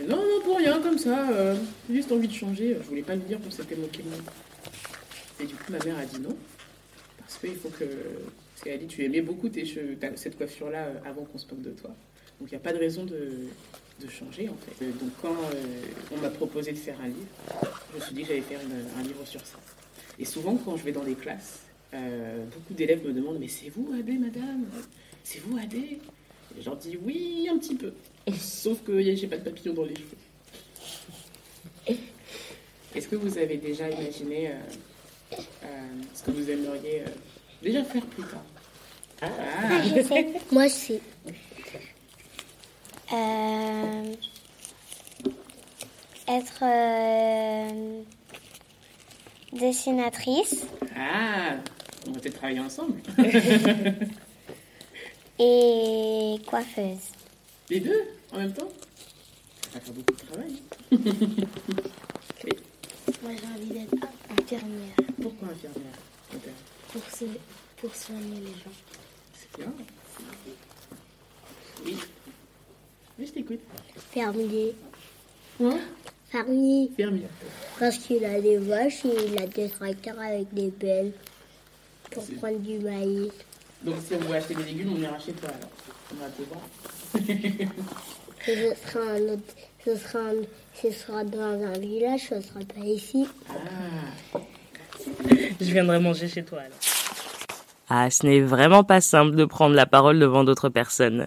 Non, 0.00 0.16
non, 0.16 0.40
pour 0.42 0.58
rien, 0.58 0.80
comme 0.80 0.98
ça. 0.98 1.30
euh, 1.30 1.54
juste 1.90 2.10
envie 2.10 2.28
de 2.28 2.32
changer. 2.34 2.76
Je 2.82 2.88
voulais 2.88 3.02
pas 3.02 3.14
lui 3.14 3.22
dire 3.22 3.38
qu'on 3.40 3.50
s'était 3.50 3.76
moqué 3.76 4.02
de 4.02 4.08
moi. 4.08 4.18
Et 5.40 5.44
du 5.46 5.54
coup, 5.54 5.70
ma 5.70 5.78
mère 5.84 5.98
a 5.98 6.04
dit 6.04 6.20
non. 6.20 6.36
Parce 7.24 7.38
qu'il 7.38 7.56
faut 7.56 7.70
que. 7.70 7.84
Parce 7.84 8.64
qu'elle 8.64 8.80
dit 8.80 8.86
tu 8.86 9.04
aimais 9.04 9.20
beaucoup 9.20 9.48
tes 9.48 9.64
cheveux, 9.64 9.96
cette 10.14 10.36
coiffure-là 10.36 10.86
euh, 10.86 10.94
avant 11.04 11.24
qu'on 11.24 11.38
se 11.38 11.46
moque 11.48 11.62
de 11.62 11.70
toi. 11.70 11.90
Donc 12.38 12.50
il 12.50 12.54
n'y 12.54 12.56
a 12.56 12.60
pas 12.60 12.72
de 12.72 12.78
raison 12.78 13.04
de, 13.04 13.48
changer 14.08 14.48
en 14.48 14.56
fait. 14.56 14.84
Euh, 14.84 14.90
Donc 15.00 15.10
quand 15.22 15.32
euh, 15.32 15.62
on 16.12 16.18
m'a 16.18 16.28
proposé 16.28 16.72
de 16.72 16.76
faire 16.76 17.00
un 17.00 17.08
livre, 17.08 17.26
je 17.90 17.98
me 17.98 18.04
suis 18.04 18.14
dit 18.14 18.22
que 18.22 18.28
j'allais 18.28 18.42
faire 18.42 18.60
un 18.60 19.02
livre 19.02 19.26
sur 19.26 19.40
ça. 19.40 19.58
Et 20.18 20.24
souvent, 20.24 20.56
quand 20.56 20.76
je 20.76 20.84
vais 20.84 20.92
dans 20.92 21.02
les 21.02 21.14
classes, 21.14 21.60
beaucoup 21.92 22.74
d'élèves 22.74 23.04
me 23.06 23.12
demandent 23.12 23.38
Mais 23.40 23.48
c'est 23.48 23.70
vous, 23.70 23.92
Adé, 23.98 24.12
madame? 24.12 24.66
C'est 25.22 25.40
vous, 25.40 25.56
Adé? 25.56 25.98
Et 26.56 26.60
je 26.60 26.66
leur 26.66 26.76
dis 26.76 26.96
Oui, 27.02 27.48
un 27.50 27.58
petit 27.58 27.74
peu. 27.74 27.92
Sauf 28.38 28.84
que 28.84 29.00
j'ai 29.00 29.26
pas 29.26 29.38
de 29.38 29.44
papillon 29.44 29.74
dans 29.74 29.84
les 29.84 29.96
cheveux. 29.96 30.18
Est-ce 32.94 33.08
que 33.08 33.16
vous 33.16 33.38
avez 33.38 33.56
déjà 33.56 33.90
imaginé 33.90 34.52
ce 36.14 36.22
que 36.22 36.30
vous 36.30 36.50
aimeriez 36.50 37.00
euh, 37.00 37.10
déjà 37.62 37.84
faire 37.84 38.04
plus 38.06 38.24
tard 38.24 38.44
Ah, 39.22 39.82
je 39.82 40.02
sais. 40.02 40.32
Moi, 40.50 40.68
c'est. 40.68 41.00
Euh, 43.12 44.14
être 46.26 46.62
euh, 46.62 48.02
dessinatrice 49.52 50.64
ah, 50.96 51.56
on 52.06 52.12
va 52.12 52.20
peut-être 52.20 52.36
travailler 52.36 52.60
ensemble. 52.60 53.00
et 55.38 56.36
coiffeuse. 56.46 57.10
Les 57.70 57.80
deux 57.80 58.02
en 58.32 58.38
même 58.38 58.52
temps? 58.52 58.68
Ça 59.72 59.78
va 59.78 59.80
faire 59.80 59.94
beaucoup 59.94 60.12
de 60.12 60.18
travail. 60.18 60.52
Moi, 63.22 63.32
j'ai 63.40 63.46
envie 63.46 63.70
d'être 63.72 63.94
infirmière 64.38 65.03
Pourquoi 65.24 65.48
infirmière 65.48 65.98
pour, 66.92 67.02
se, 67.16 67.24
pour 67.78 67.94
soigner 67.94 68.40
les 68.40 68.52
gens. 68.52 68.76
C'est 69.34 69.56
bien. 69.58 69.72
Oui. 71.86 71.96
Oui, 73.18 73.26
je 73.26 73.32
t'écoute. 73.32 73.60
Fermier. 74.12 74.74
Quoi 75.56 75.74
Fermier. 76.28 76.90
Fermier. 76.94 77.26
Parce 77.78 77.96
qu'il 77.98 78.22
a 78.24 78.38
des 78.38 78.58
vaches 78.58 79.04
et 79.06 79.26
il 79.28 79.38
a 79.40 79.46
des 79.46 79.70
tracteurs 79.70 80.18
avec 80.20 80.52
des 80.52 80.68
belles 80.70 81.12
pour 82.10 82.24
prendre 82.36 82.58
du 82.58 82.78
maïs. 82.80 83.32
Donc 83.82 83.96
si 84.06 84.14
on 84.14 84.18
veut 84.18 84.34
acheter 84.34 84.54
des 84.56 84.64
légumes, 84.64 84.92
on 84.94 85.00
ira 85.00 85.18
chez 85.18 85.32
toi 85.32 85.48
alors. 85.48 85.70
On 86.12 86.16
va 86.16 86.28
te 86.28 86.42
voir. 86.42 86.60
Et 88.46 88.74
ce 88.74 88.90
sera 88.92 89.04
un 89.12 89.22
autre, 89.32 89.54
ce 89.84 89.96
sera, 89.96 90.18
un- 90.18 90.44
ce 90.82 90.90
sera 90.90 91.24
dans 91.24 91.62
un 91.62 91.78
village, 91.78 92.28
ce 92.28 92.40
sera 92.42 92.60
pas 92.60 92.84
ici. 92.84 93.26
Ah. 93.48 94.38
Je 95.60 95.70
viendrai 95.72 95.98
manger 96.00 96.28
chez 96.28 96.42
toi 96.44 96.60
alors. 96.60 96.78
Ah, 97.90 98.10
ce 98.10 98.26
n'est 98.26 98.40
vraiment 98.40 98.82
pas 98.84 99.00
simple 99.00 99.36
de 99.36 99.44
prendre 99.44 99.74
la 99.74 99.86
parole 99.86 100.18
devant 100.18 100.42
d'autres 100.44 100.68
personnes. 100.70 101.26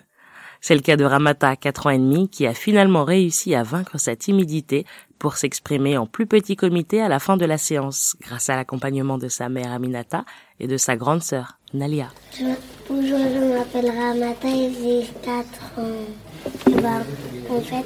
C'est 0.59 0.73
le 0.73 0.81
cas 0.81 0.95
de 0.97 1.05
Ramata, 1.05 1.55
4 1.55 1.85
ans 1.85 1.89
et 1.91 1.99
demi, 1.99 2.29
qui 2.29 2.47
a 2.47 2.53
finalement 2.55 3.03
réussi 3.05 3.53
à 3.53 3.61
vaincre 3.61 3.99
sa 3.99 4.15
timidité 4.15 4.85
pour 5.19 5.37
s'exprimer 5.37 5.97
en 5.97 6.07
plus 6.07 6.25
petit 6.25 6.55
comité 6.55 6.99
à 7.01 7.09
la 7.09 7.19
fin 7.19 7.37
de 7.37 7.45
la 7.45 7.59
séance, 7.59 8.15
grâce 8.21 8.49
à 8.49 8.55
l'accompagnement 8.55 9.19
de 9.19 9.27
sa 9.29 9.49
mère 9.49 9.71
Aminata 9.71 10.25
et 10.59 10.67
de 10.67 10.77
sa 10.77 10.95
grande 10.95 11.21
sœur, 11.21 11.57
Nalia. 11.75 12.07
Je, 12.37 12.43
bonjour, 12.89 13.19
je 13.19 13.55
m'appelle 13.57 13.91
Ramata 13.95 14.47
et 14.47 14.73
j'ai 14.73 15.07
4 15.21 15.79
ans. 15.79 16.71
Et 16.71 16.81
bah, 16.81 17.03
en 17.51 17.61
fait, 17.61 17.85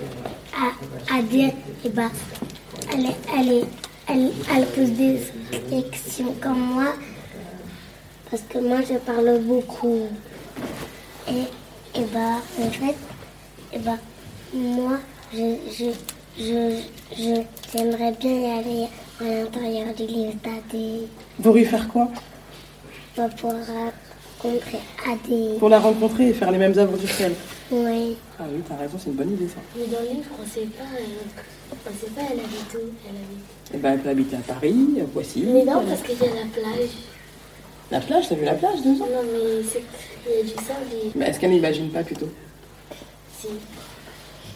à, 0.55 1.17
à 1.17 1.21
dire, 1.23 1.51
et 1.83 1.89
bah, 1.89 2.09
elle, 2.93 3.05
est- 3.05 3.19
elle, 3.37 3.51
est- 3.51 3.67
elle, 4.07 4.31
elle 4.55 4.65
pose 4.67 4.91
des 4.91 5.83
questions 5.91 6.33
comme 6.41 6.59
moi, 6.59 6.93
parce 8.29 8.43
que 8.49 8.57
moi 8.59 8.77
je 8.81 8.95
parle 8.97 9.39
beaucoup. 9.41 10.07
Et, 11.29 11.99
et 11.99 12.03
bah, 12.13 12.37
en 12.59 12.69
fait, 12.71 12.95
et 13.73 13.79
bah, 13.79 13.97
moi, 14.53 14.97
je, 15.33 15.55
je, 15.77 15.85
je, 16.37 16.81
je- 17.17 17.41
j'aimerais 17.75 18.11
bien 18.19 18.31
y 18.31 18.45
aller 18.59 18.87
à 19.21 19.23
l'intérieur 19.23 19.93
du 19.95 20.05
livre 20.07 20.33
d'Adé 20.43 21.07
Pour 21.41 21.57
y 21.57 21.65
faire 21.65 21.87
quoi 21.87 22.09
pour 23.15 23.29
pouvoir 23.31 23.55
rencontrer 24.41 24.79
Adé. 25.05 25.57
Pour 25.59 25.67
la 25.69 25.79
rencontrer 25.79 26.29
et 26.29 26.33
faire 26.33 26.49
les 26.51 26.57
mêmes 26.57 26.77
aventures 26.79 27.15
qu'elle. 27.17 27.35
Oui. 27.71 28.17
Ah 28.37 28.43
oui, 28.51 28.61
t'as 28.67 28.75
raison, 28.75 28.97
c'est 28.99 29.09
une 29.09 29.15
bonne 29.15 29.31
idée 29.31 29.47
ça. 29.47 29.61
Mais 29.77 29.85
dans 29.87 30.01
le 30.01 30.07
livre, 30.07 30.29
on 30.41 30.45
sait 30.45 30.65
pas, 30.65 30.83
euh, 30.83 31.75
on 31.87 31.89
sait 31.99 32.11
pas, 32.11 32.21
elle 32.29 32.39
habite 32.39 32.73
où 32.73 32.91
Elle 33.07 33.15
habite. 33.15 33.73
Et 33.73 33.77
ben, 33.77 33.93
elle 33.93 33.99
peut 34.01 34.09
habiter 34.09 34.35
à 34.35 34.39
Paris, 34.39 34.75
à 35.01 35.05
Poissy. 35.05 35.43
Mais 35.47 35.63
non, 35.63 35.85
parce 35.85 36.01
qu'il 36.01 36.17
y 36.19 36.23
a 36.23 36.35
la 36.35 36.49
plage. 36.51 36.89
La 37.89 37.99
plage, 38.01 38.27
t'as 38.27 38.35
vu 38.35 38.43
la 38.43 38.53
plage 38.55 38.81
deux 38.83 39.01
ans? 39.01 39.07
Non, 39.11 39.23
mais 39.23 39.63
c'est, 39.63 39.83
il 40.29 40.37
y 40.37 40.39
a 40.39 40.43
du 40.43 40.49
sable 40.49 40.85
et 40.93 41.11
Mais 41.15 41.27
est-ce 41.27 41.39
qu'elle 41.39 41.51
n'imagine 41.51 41.89
pas 41.91 42.03
plutôt? 42.03 42.29
Si. 43.39 43.47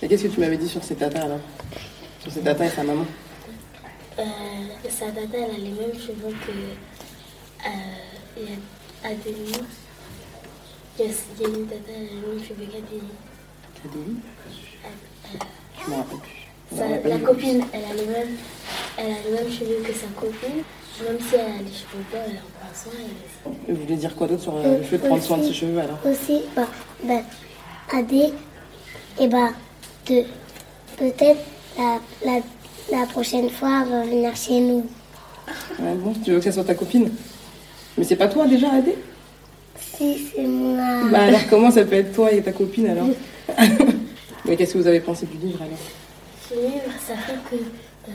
Et 0.02 0.08
qu'est-ce 0.08 0.24
que 0.24 0.28
tu 0.28 0.40
m'avais 0.42 0.58
dit 0.58 0.68
sur 0.68 0.84
ses 0.84 0.96
tatas 0.96 1.24
alors 1.24 1.40
Sur 2.22 2.32
ses 2.34 2.42
tatas 2.42 2.66
et 2.66 2.70
sa 2.70 2.84
maman? 2.84 3.06
Euh, 4.20 4.24
sa 4.90 5.06
tata, 5.08 5.38
elle 5.38 5.56
a 5.56 5.58
les 5.58 5.72
mêmes 5.72 5.94
cheveux 5.94 6.34
que 6.46 6.52
euh, 7.66 7.70
il 8.38 8.44
y 8.44 8.48
a 8.48 9.10
Adélie. 9.10 9.62
Il 10.98 11.06
y 11.06 11.08
a, 11.08 11.12
une 11.48 11.68
tata, 11.68 11.92
Je 15.78 15.92
rappelle 15.92 16.20
plus. 16.20 16.78
Sa- 16.78 16.88
la 16.88 16.98
plus. 16.98 17.20
copine, 17.26 17.64
elle 17.74 17.84
a 17.84 17.94
les 17.94 18.06
mêmes, 18.08 18.36
elle 18.98 19.36
a 19.36 19.52
cheveux 19.52 19.84
que 19.86 19.94
sa 19.94 20.08
copine. 20.20 20.64
Même 21.04 21.18
si 21.20 21.36
elle 21.36 21.42
a 21.42 21.58
les 21.58 21.74
cheveux 21.74 22.04
blancs, 22.10 22.24
elle 22.28 22.38
en 22.38 22.50
prend 22.60 22.74
soin. 22.74 22.94
Elle 23.68 23.76
Vous 23.76 23.82
voulez 23.82 23.98
dire 23.98 24.16
quoi 24.16 24.28
d'autre 24.28 24.44
sur 24.44 24.56
euh, 24.56 24.78
le 24.78 24.84
fait 24.84 24.98
de 24.98 25.06
prendre 25.08 25.22
soin 25.22 25.38
de 25.38 25.44
ses 25.44 25.54
cheveux 25.54 25.78
alors 25.80 26.00
Aussi, 26.06 26.42
bah, 26.56 26.68
bah, 27.04 27.22
Adé, 27.92 28.32
et 29.20 29.28
bah, 29.28 29.50
de, 30.08 30.24
peut-être 30.98 31.40
la, 31.78 32.00
la, 32.26 32.40
la 32.92 33.06
prochaine 33.08 33.50
fois, 33.50 33.84
elle 33.84 33.90
va 33.92 34.04
venir 34.04 34.36
chez 34.36 34.62
nous. 34.62 34.86
Ouais, 35.80 35.94
bon, 35.96 36.14
tu 36.24 36.32
veux 36.32 36.38
que 36.38 36.46
ça 36.46 36.54
soit 36.54 36.64
ta 36.64 36.74
copine 36.76 37.12
Mais 37.98 38.06
c'est 38.06 38.16
pas 38.16 38.28
toi 38.30 38.48
déjà, 38.48 38.72
Adé 38.72 38.96
Si, 39.98 40.28
c'est 40.36 40.42
moi. 40.44 41.10
Bah 41.12 41.24
alors 41.24 41.42
comment 41.50 41.72
ça 41.72 41.84
peut 41.86 41.96
être 41.96 42.14
toi 42.14 42.32
et 42.32 42.42
ta 42.42 42.52
copine 42.52 42.88
alors 42.88 43.08
Mais 44.46 44.56
qu'est-ce 44.56 44.74
que 44.74 44.78
vous 44.80 44.88
avez 44.88 45.00
pensé 45.00 45.26
du 45.26 45.38
livre 45.38 45.62
alors 45.62 45.78
Ce 46.50 46.54
livre, 46.54 46.92
ça 47.06 47.16
fait 47.18 47.38
que, 47.50 47.56
euh, 48.10 48.12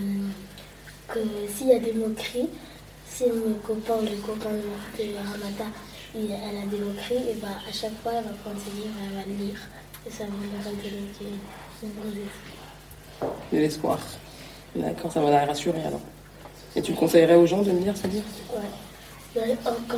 que 1.08 1.18
s'il 1.56 1.68
y 1.68 1.72
a 1.72 1.78
des 1.78 1.92
moqueries, 1.92 2.48
si 3.08 3.24
mon 3.24 3.54
copain 3.66 3.94
ou 4.00 4.04
le 4.04 4.16
copain 4.24 4.50
de 4.50 5.02
Ramata, 5.16 5.64
il- 6.14 6.30
elle 6.30 6.56
a 6.58 6.66
des 6.66 6.78
moqueries, 6.78 7.30
et 7.30 7.34
bah, 7.42 7.48
à 7.68 7.72
chaque 7.72 7.92
fois, 8.02 8.12
elle 8.18 8.24
va 8.24 8.30
prendre 8.44 8.56
ce 8.64 8.70
livre 8.76 8.94
et 9.00 9.06
elle 9.10 9.16
va 9.16 9.22
le 9.26 9.44
lire. 9.46 9.58
Et 10.06 10.10
ça 10.10 10.24
va 10.24 10.30
lui 10.30 10.48
redonner. 10.64 11.90
De 13.52 13.58
l'espoir. 13.58 13.98
D'accord, 14.76 15.12
ça 15.12 15.20
va 15.20 15.30
la 15.30 15.44
rassurer 15.46 15.82
alors. 15.84 16.00
Et 16.76 16.82
tu 16.82 16.92
le 16.92 16.96
conseillerais 16.98 17.34
aux 17.34 17.46
gens 17.46 17.62
de 17.62 17.72
me 17.72 17.80
lire 17.80 17.96
ce 17.96 18.06
livre? 18.06 18.24
Ouais. 18.54 18.60
Quand 19.34 19.96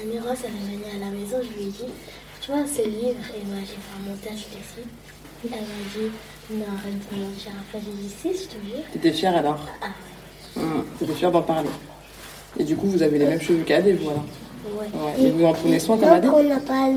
Amiros 0.00 0.34
elle 0.44 0.50
est 0.50 0.76
venue 0.76 0.84
à 0.94 0.98
la 0.98 1.10
maison, 1.10 1.36
je 1.42 1.56
lui 1.58 1.68
ai 1.68 1.70
dit, 1.70 1.92
tu 2.40 2.50
vois, 2.50 2.64
ce 2.66 2.82
livre, 2.82 3.24
et 3.36 3.44
moi 3.46 3.58
j'ai 3.60 3.66
fait 3.66 3.96
un 3.96 4.08
montage 4.10 4.46
dessus. 4.48 4.86
Elle 5.44 5.50
m'a 5.50 5.56
dit, 5.94 6.10
non, 6.50 6.64
arrête 6.76 6.94
de 7.12 7.24
mentir. 7.24 7.52
Après, 7.60 7.80
j'ai 7.84 8.02
dit, 8.02 8.08
si, 8.20 8.28
je 8.44 8.48
te 8.48 8.54
jure. 8.64 8.84
T'étais 8.92 9.12
fière 9.12 9.36
alors 9.36 9.58
Ah 9.80 9.86
Hum, 10.56 10.84
T'étais 10.98 11.12
fière 11.14 11.30
d'en 11.30 11.42
parler. 11.42 11.68
Et 12.58 12.64
du 12.64 12.74
coup, 12.76 12.88
vous 12.88 13.02
avez 13.02 13.18
les 13.18 13.26
mêmes 13.26 13.40
cheveux 13.40 13.62
qu'Adé, 13.62 13.92
vous 13.92 14.10
alors 14.10 14.24
ouais. 14.76 14.86
Ouais. 14.86 15.26
Et 15.26 15.30
vous 15.30 15.44
en 15.44 15.52
prenez 15.52 15.78
soin 15.78 15.96
comme 15.96 16.08
Adé 16.08 16.26
Donc, 16.26 16.36
on 16.38 16.42
n'a 16.42 16.58
pas, 16.60 16.88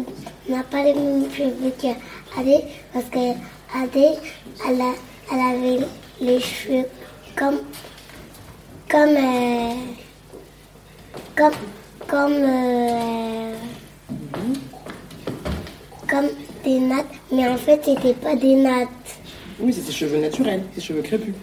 on 0.49 0.55
n'a 0.57 0.63
pas 0.63 0.83
les 0.83 0.93
mêmes 0.95 1.31
cheveux 1.31 1.71
qu'Adé, 1.79 2.57
parce 2.93 3.05
que 3.05 3.19
Adé, 3.77 4.07
elle, 4.67 4.81
a- 4.81 4.95
elle 5.31 5.39
avait 5.39 5.85
les 6.19 6.39
cheveux 6.39 6.85
comme, 7.37 7.59
comme, 8.89 9.15
euh, 9.15 9.73
comme, 11.35 11.53
comme, 12.07 12.33
euh, 12.33 13.53
comme 16.09 16.27
des 16.63 16.79
nattes, 16.79 17.05
mais 17.31 17.47
en 17.47 17.57
fait, 17.57 17.81
c'était 17.83 18.13
pas 18.13 18.35
des 18.35 18.55
nattes. 18.55 18.87
Oui, 19.59 19.73
c'est 19.73 19.81
ses 19.81 19.91
cheveux 19.91 20.19
naturels, 20.19 20.63
ses 20.75 20.81
cheveux 20.81 21.01
crépus. 21.01 21.33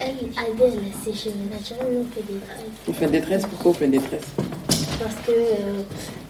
Elle, 0.00 0.08
Adé, 0.08 0.62
elle 0.64 0.78
a 0.78 1.04
ses 1.04 1.12
cheveux 1.12 1.34
naturels, 1.50 1.92
nous, 1.92 2.00
on 2.00 2.14
fait 2.14 2.32
des 2.32 2.38
tresses. 2.40 2.64
Vous 2.86 2.92
faites 2.92 3.10
des 3.10 3.20
tresses 3.20 3.46
Pourquoi 3.46 3.72
vous 3.72 3.78
faites 3.78 3.90
des 3.90 3.98
tresses? 3.98 4.28
Parce 5.00 5.14
que 5.26 5.32
euh, 5.32 5.82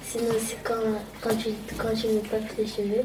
sinon, 0.05 0.35
c'est 0.47 0.63
quand, 0.63 0.75
quand, 1.21 1.37
tu, 1.37 1.51
quand 1.77 1.95
tu 1.95 2.07
nous 2.09 2.21
coiffes 2.21 2.57
les 2.59 2.67
cheveux, 2.67 3.05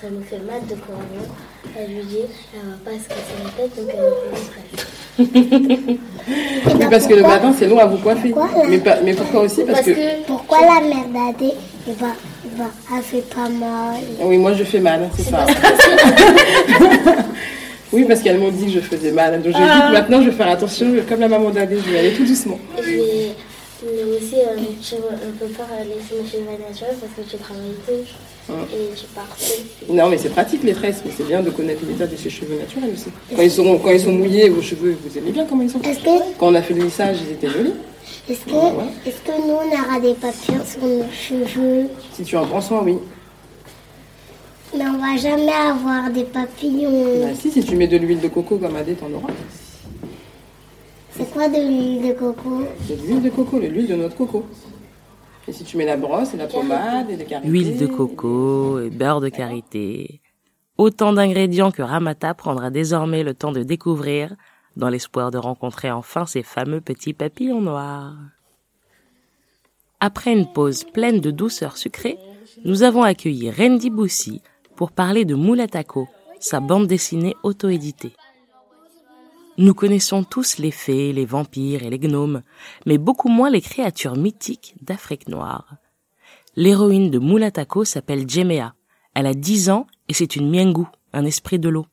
ça 0.00 0.08
nous 0.10 0.22
fait 0.22 0.38
mal 0.38 0.60
de 0.66 0.74
courir. 0.74 1.28
Elle 1.78 1.90
lui 1.94 2.04
dit, 2.04 2.18
elle 2.54 2.66
va 2.70 2.76
pas 2.84 2.92
se 2.92 3.08
casser 3.08 3.36
la 3.42 3.50
tête, 3.50 3.72
donc 3.76 3.88
elle 3.90 4.00
va 4.00 4.06
parce 6.90 7.06
que 7.06 7.14
le 7.14 7.22
matin, 7.22 7.54
c'est 7.56 7.68
long 7.68 7.78
à 7.78 7.86
vous 7.86 7.98
coiffer. 7.98 8.30
Pourquoi 8.30 8.66
mais, 8.68 8.78
pas- 8.78 8.98
mais 9.04 9.14
pourquoi 9.14 9.42
aussi? 9.42 9.62
Parce, 9.62 9.78
Parce 9.78 9.86
que... 9.86 9.92
que 9.92 10.22
Pourquoi 10.26 10.58
la 10.60 10.80
mère 10.80 11.06
d'Adé, 11.08 11.52
eh 11.88 11.92
ben, 12.00 12.14
eh 12.44 12.48
ben, 12.58 12.68
elle 12.96 13.02
fait 13.02 13.22
pas 13.32 13.48
mal? 13.48 14.00
Oui, 14.20 14.38
moi 14.38 14.54
je 14.54 14.64
fais 14.64 14.80
mal, 14.80 15.08
c'est 15.16 15.22
ça. 15.30 15.46
oui, 17.92 18.04
parce 18.08 18.20
qu'elles 18.22 18.38
m'ont 18.38 18.50
dit 18.50 18.64
que 18.66 18.72
je 18.72 18.80
faisais 18.80 19.12
mal. 19.12 19.34
Donc 19.40 19.52
j'ai 19.52 19.52
dit 19.52 19.58
que 19.58 19.92
maintenant 19.92 20.20
je 20.20 20.30
vais 20.30 20.36
faire 20.36 20.48
attention, 20.50 20.86
comme 21.08 21.20
la 21.20 21.28
maman 21.28 21.50
d'Adé, 21.50 21.78
je 21.84 21.90
vais 21.92 21.98
aller 22.00 22.12
tout 22.14 22.24
doucement. 22.24 22.58
Mais 22.76 23.34
aussi, 24.16 24.36
euh, 24.36 24.56
tu 24.82 24.94
vois, 24.96 25.10
on 25.12 25.30
peut 25.36 25.52
pas 25.52 25.68
laisser 25.84 26.14
mes 26.22 26.28
cheveux 26.28 26.42
naturels 26.44 26.96
parce 27.00 27.12
que 27.14 27.22
tu 27.30 27.36
travailles 27.36 27.76
tout 27.86 28.04
et 28.48 29.86
tout. 29.86 29.92
Non, 29.94 30.08
mais 30.08 30.18
c'est 30.18 30.28
pratique 30.30 30.62
les 30.62 30.74
tresses, 30.74 31.02
mais 31.04 31.12
c'est 31.16 31.26
bien 31.26 31.42
de 31.42 31.50
connaître 31.50 31.80
l'état 31.86 32.06
de 32.06 32.16
ses 32.16 32.30
cheveux 32.30 32.58
naturels 32.58 32.90
aussi. 32.92 33.06
Quand 33.34 33.42
ils, 33.42 33.50
sont, 33.50 33.78
quand 33.78 33.90
ils 33.90 34.00
sont 34.00 34.12
mouillés, 34.12 34.48
vos 34.48 34.62
cheveux, 34.62 34.96
vous 35.02 35.18
aimez 35.18 35.32
bien 35.32 35.44
comment 35.46 35.62
ils 35.62 35.70
sont 35.70 35.80
Est-ce 35.82 36.00
que, 36.00 36.38
Quand 36.38 36.48
on 36.48 36.54
a 36.54 36.62
fait 36.62 36.74
le 36.74 36.84
lissage, 36.84 37.18
ils 37.26 37.32
étaient 37.32 37.48
jolis. 37.50 37.74
est-ce 38.28 38.40
que, 38.44 38.50
que 38.50 39.36
nous, 39.40 39.54
on 39.54 39.72
aura 39.72 40.00
des 40.00 40.14
papillons 40.14 40.64
sur 40.64 40.86
nos 40.86 41.04
cheveux 41.12 41.88
Si 42.12 42.24
tu 42.24 42.36
en 42.36 42.46
prends 42.46 42.60
soin, 42.60 42.82
oui. 42.82 42.98
Mais 44.76 44.84
on 44.86 44.98
va 44.98 45.16
jamais 45.16 45.52
avoir 45.52 46.10
des 46.10 46.24
papillons. 46.24 47.20
Bah, 47.22 47.28
si, 47.40 47.50
si 47.50 47.62
tu 47.64 47.76
mets 47.76 47.86
de 47.86 47.96
l'huile 47.96 48.20
de 48.20 48.28
coco 48.28 48.56
comme 48.58 48.74
Adé, 48.76 48.94
t'en 48.94 49.12
auras. 49.12 49.32
C'est 51.16 51.30
quoi 51.32 51.48
de 51.48 51.58
l'huile 51.58 52.08
de 52.08 52.12
coco? 52.12 52.62
C'est 52.88 53.00
de 53.00 53.06
l'huile 53.06 53.22
de 53.22 53.30
coco, 53.30 53.58
l'huile 53.60 53.86
de 53.86 53.94
noix 53.94 54.08
de 54.08 54.14
coco. 54.14 54.44
Et 55.46 55.52
si 55.52 55.64
tu 55.64 55.76
mets 55.76 55.84
la 55.84 55.96
brosse 55.96 56.32
et 56.34 56.36
la 56.36 56.46
pommade 56.46 57.10
et 57.10 57.16
les 57.16 57.24
carités... 57.24 57.50
Huile 57.50 57.78
de 57.78 57.86
coco 57.86 58.80
et 58.80 58.90
beurre 58.90 59.20
de 59.20 59.28
karité. 59.28 60.22
Autant 60.78 61.12
d'ingrédients 61.12 61.70
que 61.70 61.82
Ramata 61.82 62.34
prendra 62.34 62.70
désormais 62.70 63.22
le 63.22 63.34
temps 63.34 63.52
de 63.52 63.62
découvrir 63.62 64.34
dans 64.76 64.88
l'espoir 64.88 65.30
de 65.30 65.38
rencontrer 65.38 65.90
enfin 65.90 66.26
ces 66.26 66.42
fameux 66.42 66.80
petits 66.80 67.12
papillons 67.12 67.60
noirs. 67.60 68.16
Après 70.00 70.32
une 70.32 70.50
pause 70.50 70.84
pleine 70.84 71.20
de 71.20 71.30
douceur 71.30 71.76
sucrée, 71.76 72.18
nous 72.64 72.82
avons 72.82 73.02
accueilli 73.02 73.50
Randy 73.50 73.90
Boussi 73.90 74.42
pour 74.76 74.90
parler 74.90 75.24
de 75.24 75.34
Moulatako, 75.34 76.08
sa 76.40 76.60
bande 76.60 76.86
dessinée 76.86 77.34
auto-éditée. 77.42 78.14
Nous 79.56 79.72
connaissons 79.72 80.24
tous 80.24 80.58
les 80.58 80.72
fées, 80.72 81.12
les 81.12 81.26
vampires 81.26 81.84
et 81.84 81.90
les 81.90 82.00
gnomes, 82.00 82.42
mais 82.86 82.98
beaucoup 82.98 83.28
moins 83.28 83.50
les 83.50 83.60
créatures 83.60 84.16
mythiques 84.16 84.74
d'Afrique 84.82 85.28
noire. 85.28 85.76
L'héroïne 86.56 87.08
de 87.08 87.20
Mulatako 87.20 87.84
s'appelle 87.84 88.28
Jemea. 88.28 88.74
Elle 89.14 89.26
a 89.26 89.34
10 89.34 89.70
ans 89.70 89.86
et 90.08 90.12
c'est 90.12 90.34
une 90.34 90.50
miengu, 90.50 90.86
un 91.12 91.24
esprit 91.24 91.60
de 91.60 91.68
l'eau. 91.68 91.86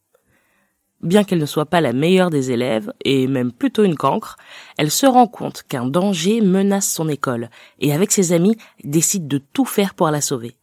Bien 1.04 1.24
qu'elle 1.24 1.38
ne 1.38 1.46
soit 1.46 1.68
pas 1.68 1.82
la 1.82 1.94
meilleure 1.94 2.32
des 2.32 2.52
élèves, 2.52 2.94
et 3.06 3.28
même 3.28 3.52
plutôt 3.52 3.84
une 3.84 3.96
cancre, 3.96 4.38
elle 4.78 4.92
se 4.92 5.06
rend 5.06 5.28
compte 5.28 5.64
qu'un 5.64 5.86
danger 5.86 6.42
menace 6.42 6.92
son 6.92 7.10
école, 7.10 7.50
et 7.80 7.94
avec 7.94 8.12
ses 8.12 8.34
amis, 8.34 8.56
décide 8.84 9.28
de 9.28 9.40
tout 9.40 9.66
faire 9.66 9.96
pour 9.96 10.10
la 10.10 10.22
sauver. 10.22 10.56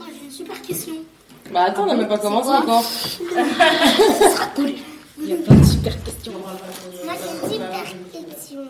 j'ai 0.00 0.24
une 0.24 0.30
super 0.30 0.60
question. 0.62 0.94
Bah 1.52 1.64
attends, 1.68 1.84
on 1.84 1.86
n'a 1.86 1.96
même 1.96 2.08
pas 2.08 2.18
commencé 2.18 2.48
encore. 2.48 2.84
Il 5.18 5.28
y 5.28 5.32
a 5.32 5.36
plein 5.36 5.56
de 5.56 5.64
super 5.64 6.02
questions. 6.04 6.32
Moi, 6.32 7.14
j'ai 7.20 7.46
une 7.46 7.52
super 7.52 7.84
question. 8.28 8.60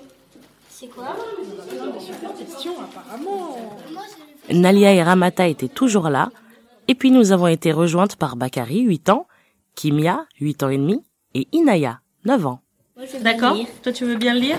C'est 0.71 0.87
quoi? 0.89 1.17
Nalia 4.51 4.93
et 4.93 5.03
Ramata 5.03 5.49
étaient 5.49 5.69
toujours 5.69 6.09
là, 6.09 6.31
et 6.89 6.95
puis 6.95 7.11
nous 7.11 7.33
avons 7.33 7.49
été 7.49 7.73
rejointes 7.73 8.17
par 8.17 8.37
Bakari, 8.37 8.81
8 8.81 9.09
ans, 9.09 9.27
Kimia, 9.75 10.27
8 10.41 10.63
ans 10.63 10.69
et 10.69 10.77
demi, 10.77 11.03
et 11.35 11.49
Inaya, 11.53 12.01
9 12.25 12.47
ans. 12.47 12.61
D'accord 13.21 13.57
Toi, 13.83 13.93
tu 13.93 14.05
veux 14.05 14.17
bien 14.17 14.33
le 14.33 14.41
lire? 14.41 14.57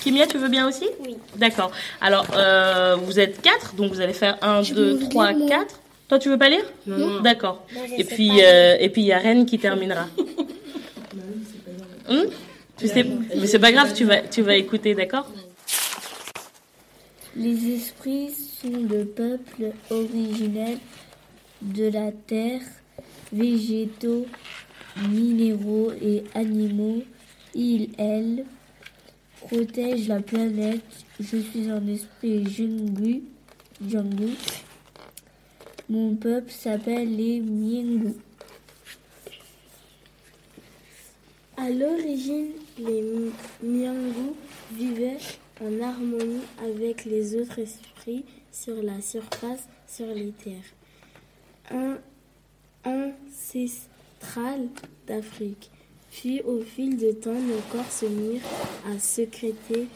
Kimia, 0.00 0.26
tu 0.26 0.38
veux 0.38 0.48
bien 0.48 0.68
aussi? 0.68 0.86
Oui. 1.04 1.16
D'accord. 1.36 1.70
Alors, 2.00 2.26
euh, 2.34 2.96
vous 2.96 3.18
êtes 3.18 3.40
quatre, 3.40 3.74
donc 3.74 3.92
vous 3.92 4.00
allez 4.00 4.12
faire 4.12 4.36
1, 4.42 4.62
2, 4.62 5.08
3, 5.08 5.32
4. 5.48 5.80
Toi, 6.08 6.18
tu 6.18 6.28
veux 6.28 6.38
pas 6.38 6.48
lire? 6.48 6.64
Non. 6.86 7.20
D'accord. 7.20 7.64
Et 7.96 8.04
puis, 8.04 8.42
euh, 8.42 8.76
et 8.80 8.88
puis 8.88 9.02
il 9.02 9.06
y 9.06 9.12
a 9.12 9.18
Rennes 9.18 9.46
qui 9.46 9.58
terminera. 9.58 10.06
Hum 12.08 12.26
tu 12.78 12.86
sais, 12.86 13.02
mais 13.02 13.48
c'est 13.48 13.58
pas 13.58 13.72
grave, 13.72 13.92
tu 13.92 14.04
vas, 14.04 14.20
tu 14.20 14.42
vas 14.42 14.54
écouter, 14.54 14.94
d'accord 14.94 15.28
Les 17.34 17.74
esprits 17.74 18.30
sont 18.30 18.86
le 18.88 19.04
peuple 19.04 19.72
originel 19.90 20.78
de 21.60 21.90
la 21.90 22.12
terre, 22.12 22.60
végétaux, 23.32 24.26
minéraux 25.08 25.90
et 26.00 26.22
animaux. 26.36 27.02
Ils, 27.52 27.90
elles, 27.98 28.44
protègent 29.40 30.06
la 30.06 30.20
planète. 30.20 30.84
Je 31.18 31.36
suis 31.36 31.68
un 31.68 31.84
esprit 31.88 32.48
Jungu. 32.48 33.22
Jungu. 33.84 34.34
Mon 35.88 36.14
peuple 36.14 36.52
s'appelle 36.52 37.16
les 37.16 37.40
Miengu. 37.40 38.14
À 41.60 41.70
l'origine, 41.70 42.52
les 42.78 43.02
Miangu 43.62 44.32
vivaient 44.72 45.18
en 45.60 45.80
harmonie 45.82 46.42
avec 46.62 47.04
les 47.04 47.34
autres 47.34 47.58
esprits 47.58 48.24
sur 48.52 48.80
la 48.80 49.00
surface, 49.00 49.64
sur 49.88 50.06
les 50.06 50.30
terres. 50.32 50.70
Un 51.72 51.98
ancestral 52.84 54.68
d'Afrique. 55.06 55.68
Puis, 56.12 56.40
au 56.42 56.60
fil 56.62 56.96
du 56.96 57.12
temps, 57.14 57.32
nos 57.34 57.60
corps 57.72 57.90
se 57.90 58.06
mirent 58.06 58.40
à 58.86 58.98
sécréter 59.00 59.88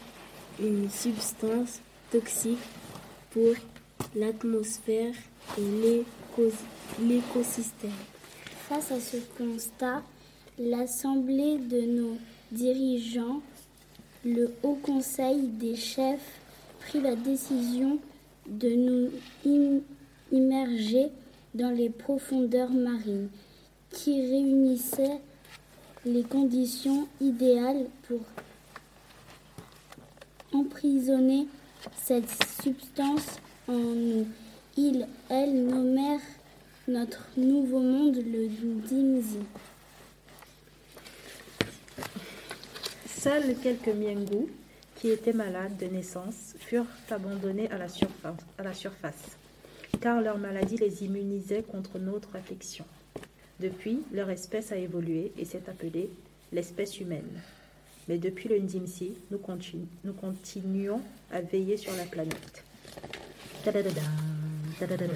une 0.60 0.90
substance 0.90 1.78
toxique 2.10 2.58
pour 3.30 3.54
l'atmosphère 4.16 5.14
et 5.56 5.60
l'éco- 5.60 6.52
l'écosystème. 7.00 7.90
Face 8.68 8.90
à 8.90 9.00
ce 9.00 9.16
constat, 9.38 10.02
l'Assemblée 10.58 11.58
de 11.58 11.80
nos 11.80 12.16
dirigeants, 12.50 13.40
le 14.24 14.52
Haut 14.62 14.78
Conseil 14.82 15.48
des 15.48 15.76
chefs, 15.76 16.40
prit 16.80 17.00
la 17.00 17.14
décision 17.16 17.98
de 18.48 18.68
nous 18.70 19.10
im- 19.46 19.80
immerger 20.32 21.08
dans 21.54 21.70
les 21.70 21.90
profondeurs 21.90 22.70
marines 22.72 23.28
qui 23.90 24.20
réunissaient 24.22 25.20
les 26.04 26.22
conditions 26.24 27.06
idéales 27.20 27.86
pour 28.08 28.20
emprisonner 30.52 31.46
cette 31.96 32.28
substance 32.62 33.38
en 33.68 33.72
nous. 33.72 34.26
Ils, 34.76 35.06
elles, 35.28 35.64
nommèrent 35.66 36.20
notre 36.88 37.28
nouveau 37.36 37.80
monde 37.80 38.16
le 38.16 38.48
Dimzi. 38.88 39.38
Seuls 43.22 43.54
quelques 43.62 43.88
Miengu 43.94 44.46
qui 44.96 45.08
étaient 45.10 45.32
malades 45.32 45.76
de 45.78 45.86
naissance 45.86 46.54
furent 46.58 46.86
abandonnés 47.10 47.70
à 47.70 47.78
la, 47.78 47.86
surfa- 47.86 48.36
à 48.58 48.62
la 48.62 48.74
surface, 48.74 49.36
car 50.00 50.20
leur 50.20 50.38
maladie 50.38 50.76
les 50.76 51.04
immunisait 51.04 51.62
contre 51.62 51.98
notre 51.98 52.34
affection. 52.36 52.84
Depuis, 53.60 54.00
leur 54.12 54.30
espèce 54.30 54.72
a 54.72 54.76
évolué 54.76 55.32
et 55.38 55.44
s'est 55.44 55.62
appelée 55.68 56.10
l'espèce 56.52 57.00
humaine. 57.00 57.40
Mais 58.08 58.18
depuis 58.18 58.48
le 58.48 58.58
Ndimsi, 58.58 59.12
nous, 59.30 59.38
continu- 59.38 59.86
nous 60.04 60.12
continuons 60.12 61.00
à 61.32 61.40
veiller 61.40 61.76
sur 61.76 61.92
la 61.96 62.04
planète. 62.04 62.64
Tadadada, 63.64 64.00
tadadada. 64.80 65.12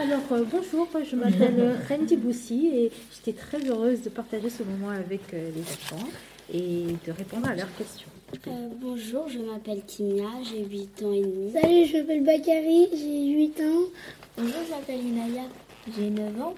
Alors, 0.00 0.20
euh, 0.32 0.44
bonjour, 0.48 0.88
je 1.04 1.16
m'appelle 1.16 1.76
Rendi 1.88 2.16
Boussi 2.16 2.68
et 2.72 2.92
j'étais 3.12 3.36
très 3.36 3.58
heureuse 3.68 4.02
de 4.02 4.08
partager 4.10 4.48
ce 4.50 4.62
moment 4.62 4.90
avec 4.90 5.22
euh, 5.34 5.50
les 5.54 5.62
enfants 5.62 6.08
et 6.52 6.86
de 7.06 7.12
répondre 7.12 7.48
à 7.48 7.54
leurs 7.54 7.74
questions. 7.76 8.08
Euh, 8.46 8.68
bonjour, 8.80 9.28
je 9.28 9.38
m'appelle 9.38 9.82
Kimia, 9.86 10.28
j'ai 10.42 10.64
8 10.64 11.02
ans 11.02 11.12
et 11.12 11.22
demi. 11.22 11.52
Salut, 11.52 11.86
je 11.86 11.96
m'appelle 11.98 12.24
Bakary, 12.24 12.88
j'ai 12.92 13.26
8 13.26 13.60
ans. 13.60 13.88
Bonjour, 14.36 14.60
je 14.66 14.70
m'appelle 14.70 15.00
Inaya, 15.00 15.42
j'ai 15.96 16.10
9 16.10 16.42
ans. 16.42 16.54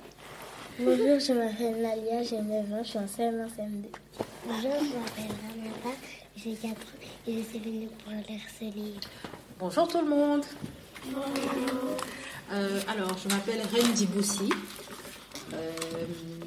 Bonjour, 0.81 1.19
je 1.21 1.33
m'appelle 1.33 1.81
Nalia, 1.81 2.23
j'ai 2.23 2.41
9 2.41 2.73
ans, 2.73 2.83
je 2.83 2.89
suis 2.89 2.99
en 2.99 3.05
CM1 3.05 3.47
CM2. 3.47 3.85
Bonjour, 4.47 4.73
je 4.81 4.97
m'appelle 4.97 5.37
Ramata, 5.47 5.97
j'ai 6.37 6.53
4 6.55 6.71
ans 6.71 6.75
et 7.27 7.35
je 7.35 7.43
suis 7.43 7.59
venue 7.59 7.89
pour 8.03 8.13
lire 8.13 8.41
ce 8.59 8.65
livre. 8.65 9.01
Bonjour 9.59 9.87
tout 9.89 10.01
le 10.01 10.09
monde. 10.09 10.45
Euh, 12.53 12.81
alors, 12.89 13.17
je 13.17 13.29
m'appelle 13.29 13.61
Reine 13.73 13.93
Diboussi. 13.93 14.51
Euh, 15.55 15.73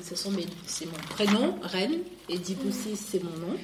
ce 0.01 0.15
sont 0.15 0.31
mes, 0.31 0.45
c'est 0.65 0.85
mon 0.85 0.97
prénom, 1.09 1.57
Reine, 1.61 1.99
et 2.29 2.37
Diboussi, 2.37 2.95
c'est 2.95 3.23
mon 3.23 3.37
nom. 3.37 3.57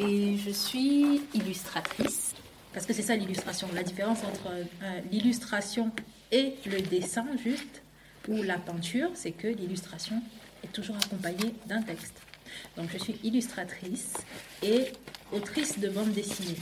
Et 0.00 0.36
je 0.38 0.50
suis 0.50 1.22
illustratrice. 1.34 2.34
Parce 2.72 2.86
que 2.86 2.92
c'est 2.92 3.02
ça 3.02 3.14
l'illustration. 3.14 3.68
La 3.74 3.82
différence 3.82 4.18
entre 4.24 4.48
euh, 4.48 5.00
l'illustration 5.12 5.92
et 6.32 6.54
le 6.66 6.80
dessin, 6.80 7.26
juste, 7.42 7.82
ou 8.28 8.42
la 8.42 8.58
peinture, 8.58 9.10
c'est 9.14 9.32
que 9.32 9.46
l'illustration 9.46 10.20
est 10.64 10.72
toujours 10.72 10.96
accompagnée 10.96 11.54
d'un 11.66 11.82
texte. 11.82 12.14
Donc, 12.76 12.90
je 12.92 12.98
suis 12.98 13.16
illustratrice 13.22 14.14
et 14.62 14.86
autrice 15.32 15.78
de 15.78 15.88
bande 15.88 16.12
dessinée 16.12 16.56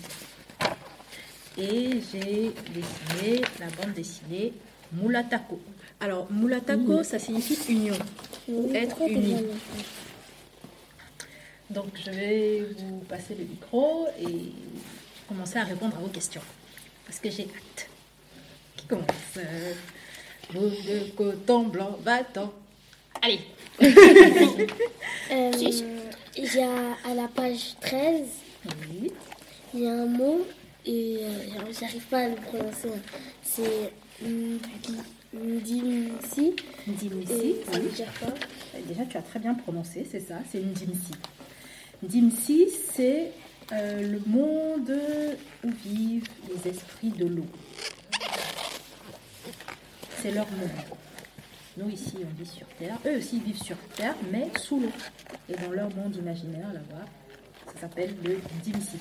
et 1.58 2.00
j'ai 2.12 2.52
dessiné 2.72 3.42
la 3.60 3.66
bande 3.66 3.92
dessinée 3.94 4.52
Mulatako. 4.92 5.58
Alors, 6.00 6.26
Mulatako, 6.30 7.02
ça 7.02 7.18
signifie 7.18 7.58
union, 7.72 7.94
être 8.74 9.00
uni. 9.08 9.36
Donc, 11.70 11.86
je 12.04 12.10
vais 12.10 12.62
vous 12.78 12.98
passer 13.08 13.34
le 13.34 13.44
micro 13.44 14.06
et 14.20 14.52
commencer 15.28 15.58
à 15.58 15.64
répondre 15.64 15.96
à 15.96 16.00
vos 16.00 16.08
questions. 16.08 16.42
Parce 17.06 17.18
que 17.18 17.30
j'ai 17.30 17.44
hâte. 17.44 17.88
Qui 18.76 18.86
commence 18.86 19.06
Euh, 19.38 19.72
de 20.54 21.10
coton 21.16 21.62
blanc 21.68 21.98
battant. 22.04 22.52
Allez 23.22 23.40
Euh, 23.80 25.50
Il 26.36 26.54
y 26.54 26.60
a 26.60 27.10
à 27.10 27.14
la 27.14 27.28
page 27.28 27.74
13, 27.80 28.22
Oui. 28.66 29.12
il 29.74 29.80
y 29.80 29.86
a 29.86 29.92
un 29.92 30.06
mot 30.06 30.46
et 30.84 31.18
euh, 31.22 31.72
j'arrive 31.78 32.04
pas 32.06 32.18
à 32.24 32.28
le 32.28 32.34
prononcer. 32.36 32.90
C'est 33.42 33.92
Ndimsi. 35.34 36.54
Ndimsi, 36.86 37.56
ça 37.70 37.78
veut 37.78 37.88
oui. 37.88 37.94
dire 37.94 38.12
quoi 38.18 38.34
Déjà, 38.86 39.04
tu 39.06 39.16
as 39.16 39.22
très 39.22 39.38
bien 39.38 39.54
prononcé, 39.54 40.06
c'est 40.10 40.20
ça, 40.20 40.36
c'est 40.50 40.58
une 40.58 40.72
Dimsi. 40.72 41.12
Dimsi, 42.02 42.68
c'est 42.94 43.32
euh, 43.72 44.00
le 44.02 44.20
monde 44.26 44.92
où 45.64 45.70
vivent 45.84 46.28
les 46.48 46.70
esprits 46.70 47.10
de 47.10 47.26
l'eau. 47.26 47.46
C'est 50.20 50.32
leur 50.32 50.50
monde. 50.52 50.68
Nous, 51.76 51.88
ici, 51.88 52.14
on 52.16 52.42
vit 52.42 52.48
sur 52.48 52.66
Terre. 52.78 52.98
Eux 53.06 53.16
aussi 53.16 53.40
vivent 53.40 53.62
sur 53.62 53.76
Terre, 53.96 54.14
mais 54.30 54.50
sous 54.58 54.80
l'eau. 54.80 54.92
Et 55.48 55.54
dans 55.54 55.70
leur 55.70 55.94
monde 55.94 56.14
imaginaire, 56.16 56.72
là-bas, 56.72 57.06
ça 57.74 57.80
s'appelle 57.82 58.14
le 58.22 58.38
Dimsi. 58.62 58.98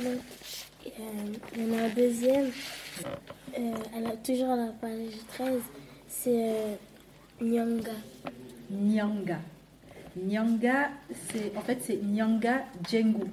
Euh, 0.00 0.16
il 1.56 1.62
y 1.62 1.72
en 1.72 1.78
a 1.78 1.82
un 1.82 1.88
deuxième, 1.88 2.50
euh, 3.58 4.00
la- 4.02 4.16
toujours 4.16 4.50
à 4.50 4.56
la 4.56 4.72
page 4.80 5.12
13, 5.34 5.60
c'est 6.08 6.50
euh, 6.50 6.74
Nyanga. 7.40 7.92
Nyanga. 8.70 9.38
Nyanga, 10.16 10.90
c'est 11.30 11.52
en 11.56 11.60
fait 11.60 11.78
c'est 11.84 12.02
Nyanga 12.02 12.64
Djengu. 12.88 13.24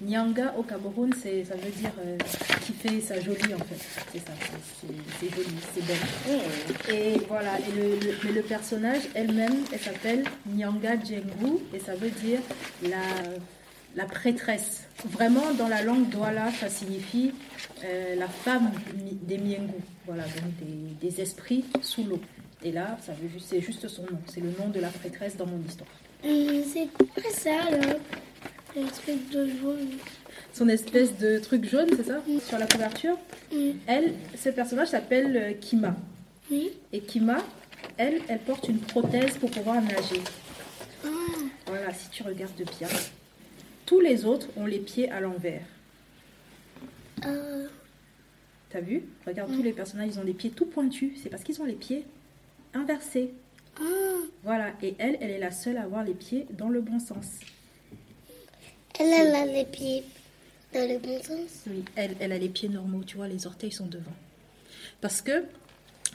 Nyanga 0.00 0.54
au 0.56 0.62
Cameroun, 0.62 1.10
c'est 1.20 1.42
ça 1.44 1.54
veut 1.56 1.70
dire 1.70 1.90
euh, 2.04 2.16
qui 2.64 2.72
fait 2.72 3.00
sa 3.00 3.18
jolie 3.20 3.54
en 3.54 3.58
fait. 3.58 3.80
C'est 4.12 4.18
ça, 4.18 4.32
c'est- 5.18 5.34
joli, 5.34 5.56
c'est 5.74 5.84
belle. 5.84 6.94
Et 6.96 7.18
voilà, 7.28 7.58
et 7.58 7.72
le, 7.76 7.88
le- 8.06 8.14
mais 8.24 8.32
le 8.32 8.42
personnage 8.42 9.02
elle-même, 9.14 9.64
elle 9.72 9.80
s'appelle 9.80 10.24
Nyanga 10.46 10.94
Djengu 11.02 11.58
et 11.74 11.80
ça 11.80 11.94
veut 11.96 12.10
dire 12.10 12.40
la, 12.84 12.98
la 13.96 14.04
prêtresse. 14.04 14.84
Vraiment, 15.06 15.52
dans 15.54 15.68
la 15.68 15.82
langue 15.82 16.08
Douala, 16.08 16.50
ça 16.52 16.68
signifie 16.68 17.32
euh, 17.84 18.16
la 18.16 18.28
femme 18.28 18.70
des 18.94 19.38
Miengu. 19.38 19.72
Voilà, 20.06 20.24
donc 20.24 20.56
des, 20.60 21.08
des 21.08 21.20
esprits 21.20 21.64
sous 21.82 22.04
l'eau. 22.04 22.20
Et 22.64 22.72
là, 22.72 22.98
ça 23.04 23.12
veut 23.12 23.28
c'est 23.38 23.60
juste 23.60 23.86
son 23.88 24.02
nom. 24.02 24.18
C'est 24.26 24.40
le 24.40 24.50
nom 24.58 24.68
de 24.68 24.80
la 24.80 24.88
prêtresse 24.88 25.36
dans 25.36 25.46
mon 25.46 25.60
histoire. 25.66 25.88
Hum, 26.24 26.62
c'est 26.72 26.88
quoi 26.96 27.30
ça, 27.30 27.70
là 27.70 27.94
Un 28.76 28.86
truc 28.86 29.30
de 29.30 29.46
jaune. 29.46 29.90
Son 30.52 30.68
espèce 30.68 31.16
de 31.18 31.38
truc 31.38 31.64
jaune, 31.68 31.88
c'est 31.96 32.06
ça? 32.06 32.20
Sur 32.44 32.58
la 32.58 32.66
couverture? 32.66 33.16
Elle, 33.86 34.14
ce 34.36 34.48
personnage 34.48 34.88
s'appelle 34.88 35.36
euh, 35.36 35.52
Kima. 35.52 35.94
Oui. 36.50 36.70
Et 36.92 37.00
Kima, 37.00 37.38
elle, 37.96 38.20
elle 38.28 38.40
porte 38.40 38.68
une 38.68 38.78
prothèse 38.80 39.36
pour 39.38 39.50
pouvoir 39.50 39.80
nager. 39.80 40.20
Ah. 41.04 41.08
Voilà, 41.66 41.92
si 41.94 42.08
tu 42.10 42.22
regardes 42.24 42.56
bien. 42.56 42.88
Tous 43.88 44.00
les 44.00 44.26
autres 44.26 44.48
ont 44.58 44.66
les 44.66 44.80
pieds 44.80 45.10
à 45.10 45.18
l'envers. 45.18 45.64
Ah. 47.22 47.30
T'as 48.68 48.82
vu? 48.82 49.04
Regarde, 49.26 49.50
tous 49.50 49.62
les 49.62 49.72
personnages, 49.72 50.10
ils 50.12 50.18
ont 50.18 50.24
les 50.24 50.34
pieds 50.34 50.50
tout 50.50 50.66
pointus. 50.66 51.18
C'est 51.22 51.30
parce 51.30 51.42
qu'ils 51.42 51.62
ont 51.62 51.64
les 51.64 51.72
pieds 51.72 52.04
inversés. 52.74 53.32
Ah. 53.80 54.18
Voilà, 54.44 54.74
et 54.82 54.94
elle, 54.98 55.16
elle 55.22 55.30
est 55.30 55.38
la 55.38 55.50
seule 55.50 55.78
à 55.78 55.84
avoir 55.84 56.04
les 56.04 56.12
pieds 56.12 56.44
dans 56.50 56.68
le 56.68 56.82
bon 56.82 57.00
sens. 57.00 57.40
Elle, 59.00 59.06
elle 59.06 59.34
a 59.34 59.46
les 59.46 59.64
pieds 59.64 60.04
dans 60.74 60.86
le 60.86 60.98
bon 60.98 61.22
sens. 61.22 61.62
Oui, 61.66 61.82
elle, 61.96 62.14
elle 62.20 62.32
a 62.32 62.38
les 62.38 62.50
pieds 62.50 62.68
normaux, 62.68 63.04
tu 63.04 63.16
vois, 63.16 63.26
les 63.26 63.46
orteils 63.46 63.72
sont 63.72 63.86
devant. 63.86 64.12
Parce 65.00 65.22
que 65.22 65.44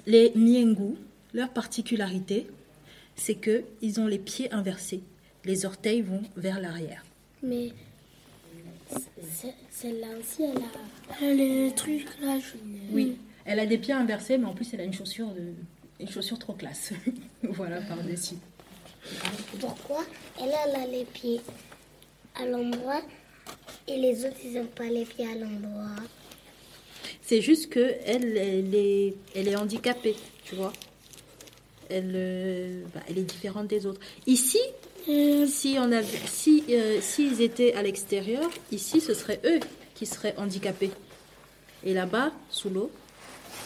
les 0.06 0.32
Miengu, 0.36 0.94
leur 1.34 1.50
particularité, 1.50 2.46
c'est 3.16 3.34
que 3.34 3.64
ils 3.82 4.00
ont 4.00 4.06
les 4.06 4.20
pieds 4.20 4.54
inversés. 4.54 5.02
Les 5.44 5.66
orteils 5.66 6.04
vont 6.04 6.22
vers 6.38 6.62
l'arrière. 6.62 7.04
Mais 7.44 7.70
celle-là 9.72 10.08
aussi, 10.20 10.44
elle 10.44 10.58
a, 10.58 11.22
elle 11.22 11.30
a 11.32 11.34
les 11.44 11.72
trucs 11.76 12.06
là. 12.22 12.40
je- 12.40 12.58
Oui, 12.92 13.18
elle 13.46 13.60
a 13.60 13.66
des 13.66 13.78
pieds 13.78 13.94
inversés, 13.94 14.38
mais 14.38 14.46
en 14.46 14.54
plus 14.54 14.74
elle 14.74 14.82
a 14.82 14.84
une 14.84 14.94
chaussure 14.94 15.30
de 15.30 15.54
une 16.00 16.10
chaussure 16.10 16.40
trop 16.40 16.54
classe. 16.54 16.92
voilà 17.44 17.82
par-dessus. 17.82 18.36
Pourquoi 19.60 20.04
elle, 20.42 20.52
elle 20.68 20.76
a 20.82 20.88
les 20.88 21.06
pieds 21.06 21.42
à 22.36 22.46
l'endroit 22.46 23.02
et 23.88 23.98
les 23.98 24.26
autres, 24.26 24.38
ils 24.44 24.54
n'ont 24.54 24.66
pas 24.66 24.86
les 24.86 25.06
pieds 25.06 25.28
à 25.28 25.36
l'endroit? 25.36 25.96
C'est 27.22 27.42
juste 27.42 27.70
que 27.70 27.96
elle, 28.06 28.38
elle 28.38 28.74
est, 28.76 29.14
elle 29.36 29.48
est 29.48 29.56
handicapée, 29.56 30.16
tu 30.46 30.56
vois. 30.56 30.74
Elle, 31.90 32.12
euh, 32.16 32.84
bah, 32.94 33.02
elle 33.10 33.18
est 33.18 33.24
différente 33.24 33.68
des 33.68 33.86
autres. 33.86 34.00
Ici, 34.26 34.60
si 35.06 35.76
on 35.80 35.92
avait, 35.92 36.18
si, 36.28 36.64
euh, 36.70 37.02
s'ils 37.02 37.42
étaient 37.42 37.74
à 37.74 37.82
l'extérieur, 37.84 38.50
ici, 38.72 39.02
ce 39.02 39.14
serait 39.14 39.40
eux 39.46 39.60
qui 39.96 40.06
seraient 40.06 40.36
handicapés. 40.38 40.92
Et 41.84 41.94
là-bas, 41.94 42.32
sous 42.50 42.70
l'eau, 42.70 42.92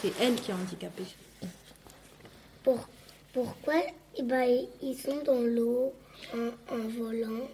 c'est 0.02 0.12
elle 0.20 0.34
qui 0.34 0.50
est 0.50 0.54
handicapée. 0.54 1.04
Pour, 2.64 2.88
Pourquoi 3.32 3.74
eh 4.16 4.22
ben, 4.22 4.66
Ils 4.82 4.96
sont 4.96 5.22
dans 5.24 5.40
l'eau 5.40 5.92
en, 6.34 6.74
en 6.74 6.88
volant? 6.88 7.48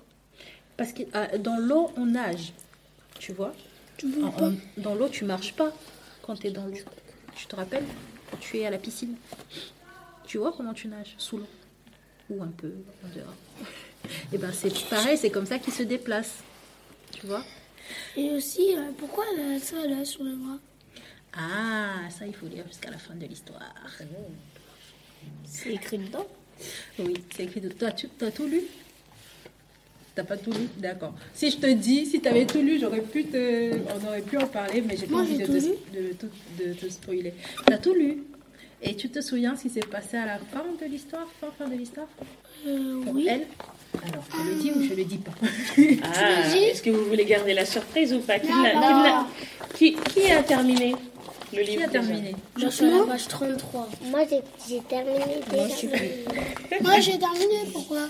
Parce 0.77 0.92
que 0.92 1.03
euh, 1.14 1.38
dans 1.38 1.59
l'eau, 1.59 1.90
on 1.97 2.07
nage, 2.07 2.53
tu 3.18 3.33
vois? 3.33 3.55
En- 4.23 4.27
en- 4.47 4.55
dans 4.79 4.94
l'eau, 4.94 5.09
tu 5.09 5.25
marches 5.25 5.53
pas 5.55 5.73
quand 6.23 6.35
tu 6.37 6.47
es 6.49 6.51
dans 6.51 6.66
l'eau. 6.66 6.79
Tu 7.37 7.47
te 7.47 7.55
rappelles? 7.55 7.85
Quand 8.31 8.38
tu 8.38 8.59
es 8.59 8.66
à 8.66 8.70
la 8.70 8.79
piscine 8.79 9.14
Tu 10.27 10.38
vois 10.38 10.53
comment 10.57 10.73
tu 10.75 10.88
nages? 10.88 11.14
Sous 11.18 11.37
l'eau 11.38 11.47
Ou 12.31 12.43
un 12.43 12.49
peu 12.57 12.73
en 13.05 13.09
dehors. 13.17 13.35
Et 14.33 14.39
ben 14.39 14.53
c'est 14.53 14.73
pareil, 14.89 15.17
c'est 15.19 15.31
comme 15.31 15.47
ça 15.47 15.59
qu'ils 15.59 15.73
se 15.73 15.83
déplacent. 15.83 16.39
Tu 17.13 17.27
vois? 17.27 17.45
Et 18.17 18.31
aussi, 18.31 18.75
euh, 18.77 18.91
pourquoi 18.99 19.25
elle 19.35 19.57
a 19.57 19.59
ça 19.61 19.87
là 19.87 20.05
sur 20.05 20.25
le 20.25 20.35
bras? 20.37 20.59
Ah, 21.37 22.09
ça 22.11 22.27
il 22.27 22.35
faut 22.35 22.47
lire 22.47 22.65
jusqu'à 22.67 22.91
la 22.91 22.99
fin 22.99 23.15
de 23.15 23.27
l'histoire. 23.27 23.75
C'est 25.45 25.73
écrit 25.75 25.99
dedans? 25.99 26.27
Oui, 26.99 27.15
c'est 27.35 27.45
écrit 27.45 27.61
de 27.61 27.69
toi. 27.69 27.91
Tu 27.93 28.09
as 28.21 28.31
tout 28.31 28.47
lu? 28.47 28.63
T'as 30.15 30.23
pas 30.25 30.37
tout 30.37 30.53
lu? 30.53 30.69
D'accord. 30.77 31.13
Si 31.35 31.51
je 31.51 31.57
te 31.57 31.67
dis, 31.73 32.07
si 32.07 32.21
tu 32.21 32.29
avais 32.29 32.47
tout 32.47 32.63
lu, 32.63 32.79
j'aurais 32.79 33.01
pu 33.03 33.25
te, 33.25 33.81
on 33.83 34.07
aurait 34.07 34.23
pu 34.23 34.37
en 34.39 34.47
parler, 34.47 34.81
mais 34.81 34.97
j'ai 34.97 35.07
pas 35.07 35.19
envie 35.19 35.39
de, 35.39 35.45
tout 35.47 35.53
te- 35.53 35.97
de, 35.99 36.13
tout- 36.13 36.31
de 36.63 36.73
te 36.75 36.89
spoiler. 36.89 37.35
T'as 37.67 37.79
tout 37.79 37.95
lu? 37.95 38.23
Et 38.83 38.95
tu 38.97 39.09
te 39.09 39.21
souviens 39.21 39.57
ce 39.57 39.63
qui 39.63 39.71
s'est 39.71 39.81
passé 39.81 40.17
à 40.17 40.27
la 40.27 40.39
fin 40.39 40.65
de 40.81 40.91
l'histoire 40.91 41.27
Fin, 41.41 41.49
fin 41.59 41.69
de 41.69 41.75
l'histoire? 41.77 42.07
Euh, 42.67 43.03
Pour 43.03 43.15
Oui. 43.15 43.27
elle? 43.29 43.47
Alors, 44.11 44.25
je 44.31 44.51
le 44.51 44.55
dis 44.57 44.71
ou 44.73 44.83
je 44.83 44.95
le 44.95 45.05
dis 45.05 45.19
pas? 45.19 45.31
Ah, 46.03 46.55
est-ce 46.57 46.83
que 46.83 46.91
vous 46.91 47.05
voulez 47.07 47.25
garder 47.25 47.55
la 47.55 47.65
surprise 47.65 48.13
ou 48.13 48.19
pas? 48.21 48.39
Qui, 48.39 48.49
Non, 48.51 48.63
l'a- 48.63 48.75
non. 48.75 48.81
qui 49.77 49.91
l'a- 49.91 49.97
qui- 50.03 50.13
qui 50.13 50.31
a 50.31 50.43
terminé 50.43 50.97
le 51.53 51.63
livre 51.63 51.79
Qui 51.79 51.85
a 51.85 51.89
terminé? 51.89 52.35
Je 52.59 52.69
suis 52.69 52.87
à 52.87 52.91
la 52.99 53.05
page 53.05 53.29
33. 53.29 53.89
Moi, 54.11 54.21
j'ai 54.69 54.81
terminé 54.81 55.25
déjà. 55.51 56.79
Moi, 56.83 57.01
j'ai 57.01 57.19
terminé, 57.19 57.57
pourquoi? 57.73 58.01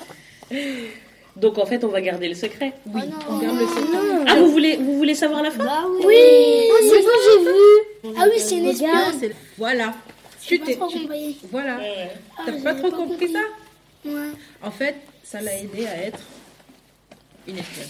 Donc 1.37 1.59
en 1.59 1.67
fait, 1.67 1.83
on 1.85 1.89
va 1.89 2.01
garder 2.01 2.29
le 2.29 2.35
secret. 2.35 2.73
Oui, 2.87 3.03
on 3.29 3.39
garde 3.39 3.59
le 3.59 3.67
secret. 3.67 4.25
Ah, 4.29 4.37
vous 4.37 4.51
voulez, 4.53 4.77
vous 4.77 4.97
voulez 4.97 5.15
savoir 5.15 5.43
la 5.43 5.51
fin? 5.51 5.65
Bah 5.65 5.85
oui. 6.05 6.15
Oh, 6.71 6.77
c'est 6.81 7.03
bon, 7.03 7.11
j'ai 7.25 8.11
vu. 8.11 8.15
Ah 8.19 8.25
oui, 8.33 8.39
c'est 8.39 8.57
une 8.59 8.67
espionne. 8.67 9.33
Voilà. 9.59 9.95
Tu 10.47 10.59
pas 10.59 10.67
t'es. 10.67 10.77
trop 10.77 10.89
tu- 10.89 11.01
compris. 11.01 11.37
Voilà. 11.51 11.79
Ah, 12.39 12.43
T'as 12.47 12.53
pas 12.53 12.75
trop 12.75 12.91
pas 12.91 12.97
compris 12.97 13.33
ça 13.33 13.41
Ouais. 14.05 14.29
En 14.63 14.71
fait, 14.71 14.97
ça 15.23 15.41
l'a 15.41 15.57
aidé 15.59 15.87
à 15.87 15.97
être 16.07 16.21
une 17.49 17.59
espionne. 17.59 17.87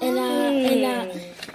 Elle 0.00 0.18
a, 0.18 0.52
elle 0.52 0.84
a, 0.84 1.06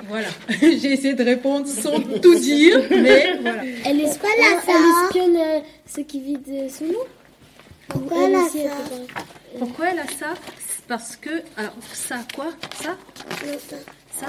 Voilà. 0.07 0.27
J'ai 0.61 0.93
essayé 0.93 1.13
de 1.13 1.23
répondre 1.23 1.67
sans 1.67 1.99
tout 1.99 2.35
dire, 2.35 2.81
mais 2.89 3.37
voilà. 3.41 3.63
elle 3.85 3.99
est, 3.99 4.03
elle 4.03 4.43
a 4.45 4.61
ça 4.61 4.71
elle 4.75 5.05
espionne 5.05 5.37
euh, 5.37 5.59
ceux 5.85 6.03
qui 6.03 6.19
vivent 6.21 6.69
sous 6.75 6.85
l'eau. 6.85 7.05
Pourquoi 7.89 8.23
elle 8.27 8.35
a 8.35 8.45
ça. 8.47 8.75
Pourquoi 9.59 9.89
elle 9.91 9.99
a 9.99 10.07
ça 10.07 10.33
C'est 10.67 10.85
Parce 10.87 11.15
que. 11.15 11.29
Alors, 11.57 11.73
ça, 11.93 12.19
quoi 12.33 12.51
Ça 12.81 12.97
Non, 13.45 13.53
ça. 13.69 13.75
Ça 14.19 14.27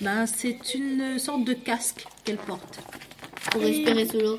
ben, 0.00 0.26
C'est 0.26 0.74
une 0.74 1.18
sorte 1.18 1.44
de 1.44 1.54
casque 1.54 2.04
qu'elle 2.24 2.36
porte. 2.36 2.78
pour 3.50 3.62
respirer 3.62 4.06
sous 4.06 4.20
l'eau. 4.20 4.38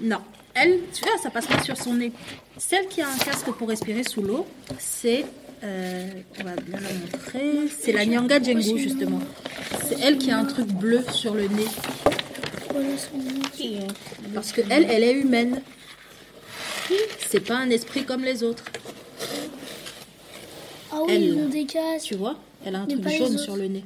Non. 0.00 0.18
Elle, 0.54 0.80
tu 0.94 1.02
vois, 1.04 1.18
ça 1.18 1.30
passe 1.30 1.46
pas 1.46 1.62
sur 1.62 1.76
son 1.76 1.94
nez. 1.94 2.12
Celle 2.56 2.86
qui 2.88 3.02
a 3.02 3.08
un 3.08 3.18
casque 3.18 3.50
pour 3.52 3.68
respirer 3.68 4.02
sous 4.04 4.22
l'eau, 4.22 4.46
c'est. 4.78 5.26
euh, 5.64 6.08
on 6.40 6.44
va 6.44 6.56
bien 6.56 6.80
la 6.80 6.92
montrer. 6.92 7.68
C'est 7.78 7.92
la 7.92 8.06
Nyanga 8.06 8.42
Djengu, 8.42 8.78
justement. 8.78 9.20
C'est 9.86 10.00
elle 10.00 10.16
qui 10.18 10.30
a 10.30 10.38
un 10.38 10.44
truc 10.44 10.66
bleu 10.68 11.04
sur 11.12 11.34
le 11.34 11.48
nez. 11.48 11.66
Parce 14.34 14.52
que 14.52 14.60
elle, 14.70 14.86
elle 14.90 15.02
est 15.04 15.12
humaine. 15.12 15.60
C'est 17.28 17.40
pas 17.40 17.56
un 17.56 17.70
esprit 17.70 18.04
comme 18.04 18.22
les 18.22 18.42
autres. 18.42 18.64
Ah 20.92 21.00
oui, 21.04 21.12
Elle. 21.14 21.22
ils 21.24 21.34
ont 21.38 21.48
des 21.48 21.64
casques. 21.66 22.06
Tu 22.06 22.14
vois 22.14 22.36
Elle 22.64 22.76
a 22.76 22.80
un 22.80 22.86
truc 22.86 23.06
jaune 23.08 23.36
sur 23.38 23.56
le 23.56 23.66
nez. 23.66 23.84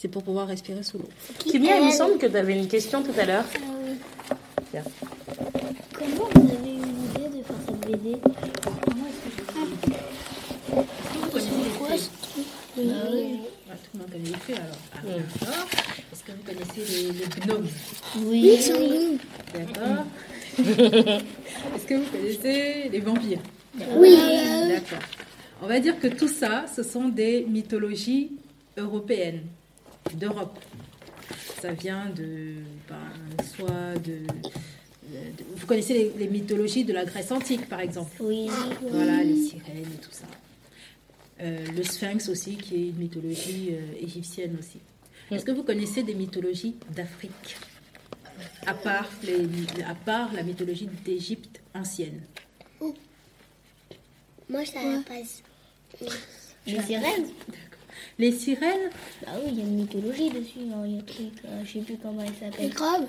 C'est 0.00 0.08
pour 0.08 0.22
pouvoir 0.22 0.46
respirer 0.48 0.82
sous 0.82 0.96
l'eau. 0.96 1.10
Kimia, 1.40 1.76
il 1.78 1.88
me 1.88 1.92
semble 1.92 2.16
que 2.16 2.26
tu 2.26 2.34
avais 2.34 2.58
une 2.58 2.68
question 2.68 3.02
tout 3.02 3.12
à 3.20 3.26
l'heure. 3.26 3.44
Tiens. 4.70 4.82
Comment 5.92 6.28
vous 6.36 6.50
avez 6.50 6.70
eu 6.70 6.86
l'idée 6.86 7.28
de 7.36 7.42
faire 7.42 7.56
cette 7.66 7.80
BD 7.86 8.16
Quoi 11.30 11.40
ce 11.98 12.08
truc 12.22 12.46
Ah, 12.78 13.74
tout 13.76 13.90
le 13.92 13.98
monde 13.98 14.10
connaît 14.10 14.24
les 14.24 14.36
fées 14.38 14.54
alors. 14.54 14.78
Ah, 14.94 15.00
d'accord. 15.04 15.66
Est-ce 16.10 16.24
que 16.24 16.32
vous 16.32 16.44
connaissez 16.46 17.02
les, 17.02 17.12
les 17.12 17.26
gnomes? 17.46 17.68
Oui. 18.24 19.18
D'accord. 19.52 20.06
Est-ce 21.76 21.86
que 21.86 21.94
vous 21.96 22.10
connaissez 22.10 22.88
les 22.90 23.00
vampires? 23.00 23.40
Oui. 23.96 24.16
D'accord. 24.66 25.04
On 25.60 25.66
va 25.66 25.78
dire 25.78 26.00
que 26.00 26.08
tout 26.08 26.28
ça, 26.28 26.64
ce 26.74 26.82
sont 26.82 27.08
des 27.10 27.44
mythologies 27.46 28.30
européennes, 28.78 29.42
d'Europe. 30.16 30.58
Ça 31.60 31.72
vient 31.72 32.06
de, 32.10 32.54
ben, 32.88 33.44
soit 33.56 33.94
de, 33.98 34.18
de- 35.08 35.44
Vous 35.56 35.66
connaissez 35.66 35.94
les, 35.94 36.12
les 36.18 36.28
mythologies 36.28 36.84
de 36.84 36.92
la 36.92 37.04
Grèce 37.04 37.30
antique, 37.32 37.68
par 37.68 37.80
exemple. 37.80 38.10
Oui. 38.22 38.48
Voilà, 38.88 39.22
les 39.22 39.36
sirènes 39.46 39.78
et 39.94 40.00
tout 40.02 40.10
ça. 40.12 40.24
Euh, 41.42 41.66
le 41.74 41.82
sphinx 41.84 42.28
aussi, 42.28 42.56
qui 42.56 42.74
est 42.76 42.88
une 42.88 42.96
mythologie 42.96 43.70
euh, 43.72 43.92
égyptienne 44.04 44.56
aussi. 44.58 44.78
Est-ce 45.30 45.44
que 45.44 45.52
vous 45.52 45.62
connaissez 45.62 46.02
des 46.02 46.14
mythologies 46.14 46.74
d'Afrique? 46.94 47.56
À 48.66 48.74
part, 48.74 49.08
les, 49.22 49.46
à 49.86 49.94
part 49.94 50.32
la 50.32 50.42
mythologie 50.42 50.88
d'Égypte 51.04 51.60
ancienne 51.74 52.20
Moi, 54.48 54.64
je 54.64 54.70
savais 54.70 55.02
pas. 55.02 56.06
Les 56.66 56.82
sirènes 56.82 57.26
Les 58.18 58.32
sirènes, 58.32 58.90
Bah 59.24 59.32
oui, 59.44 59.50
il 59.52 59.58
y 59.58 59.60
a 59.62 59.64
une 59.64 59.76
mythologie 59.76 60.30
dessus. 60.30 60.58
hein, 60.72 60.82
Il 60.86 60.92
y 60.92 60.96
a 60.96 61.00
un 61.00 61.04
truc, 61.04 61.32
euh, 61.44 61.62
je 61.64 61.72
sais 61.72 61.80
plus 61.80 61.96
comment 61.96 62.22
elle 62.22 62.30
Les 62.30 62.50
s'appelle. 62.50 62.70
crabes 62.74 63.06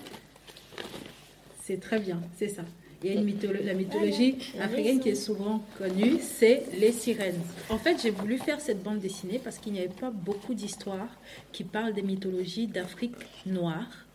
c'est 1.63 1.79
très 1.79 1.99
bien, 1.99 2.19
c'est 2.37 2.49
ça. 2.49 2.63
Il 3.03 3.09
y 3.13 3.17
a 3.17 3.19
une 3.21 3.25
mytholo- 3.25 3.63
la 3.63 3.73
mythologie 3.73 4.35
africaine 4.59 4.99
qui 4.99 5.09
est 5.09 5.15
souvent 5.15 5.63
connue, 5.77 6.17
c'est 6.21 6.63
les 6.77 6.91
sirènes. 6.91 7.39
En 7.69 7.77
fait, 7.77 8.01
j'ai 8.01 8.11
voulu 8.11 8.37
faire 8.37 8.59
cette 8.61 8.83
bande 8.83 8.99
dessinée 8.99 9.39
parce 9.43 9.57
qu'il 9.57 9.73
n'y 9.73 9.79
avait 9.79 9.87
pas 9.87 10.11
beaucoup 10.11 10.53
d'histoires 10.53 11.07
qui 11.51 11.63
parlent 11.63 11.93
des 11.93 12.01
mythologies 12.03 12.67
d'Afrique 12.67 13.15
noire 13.45 14.05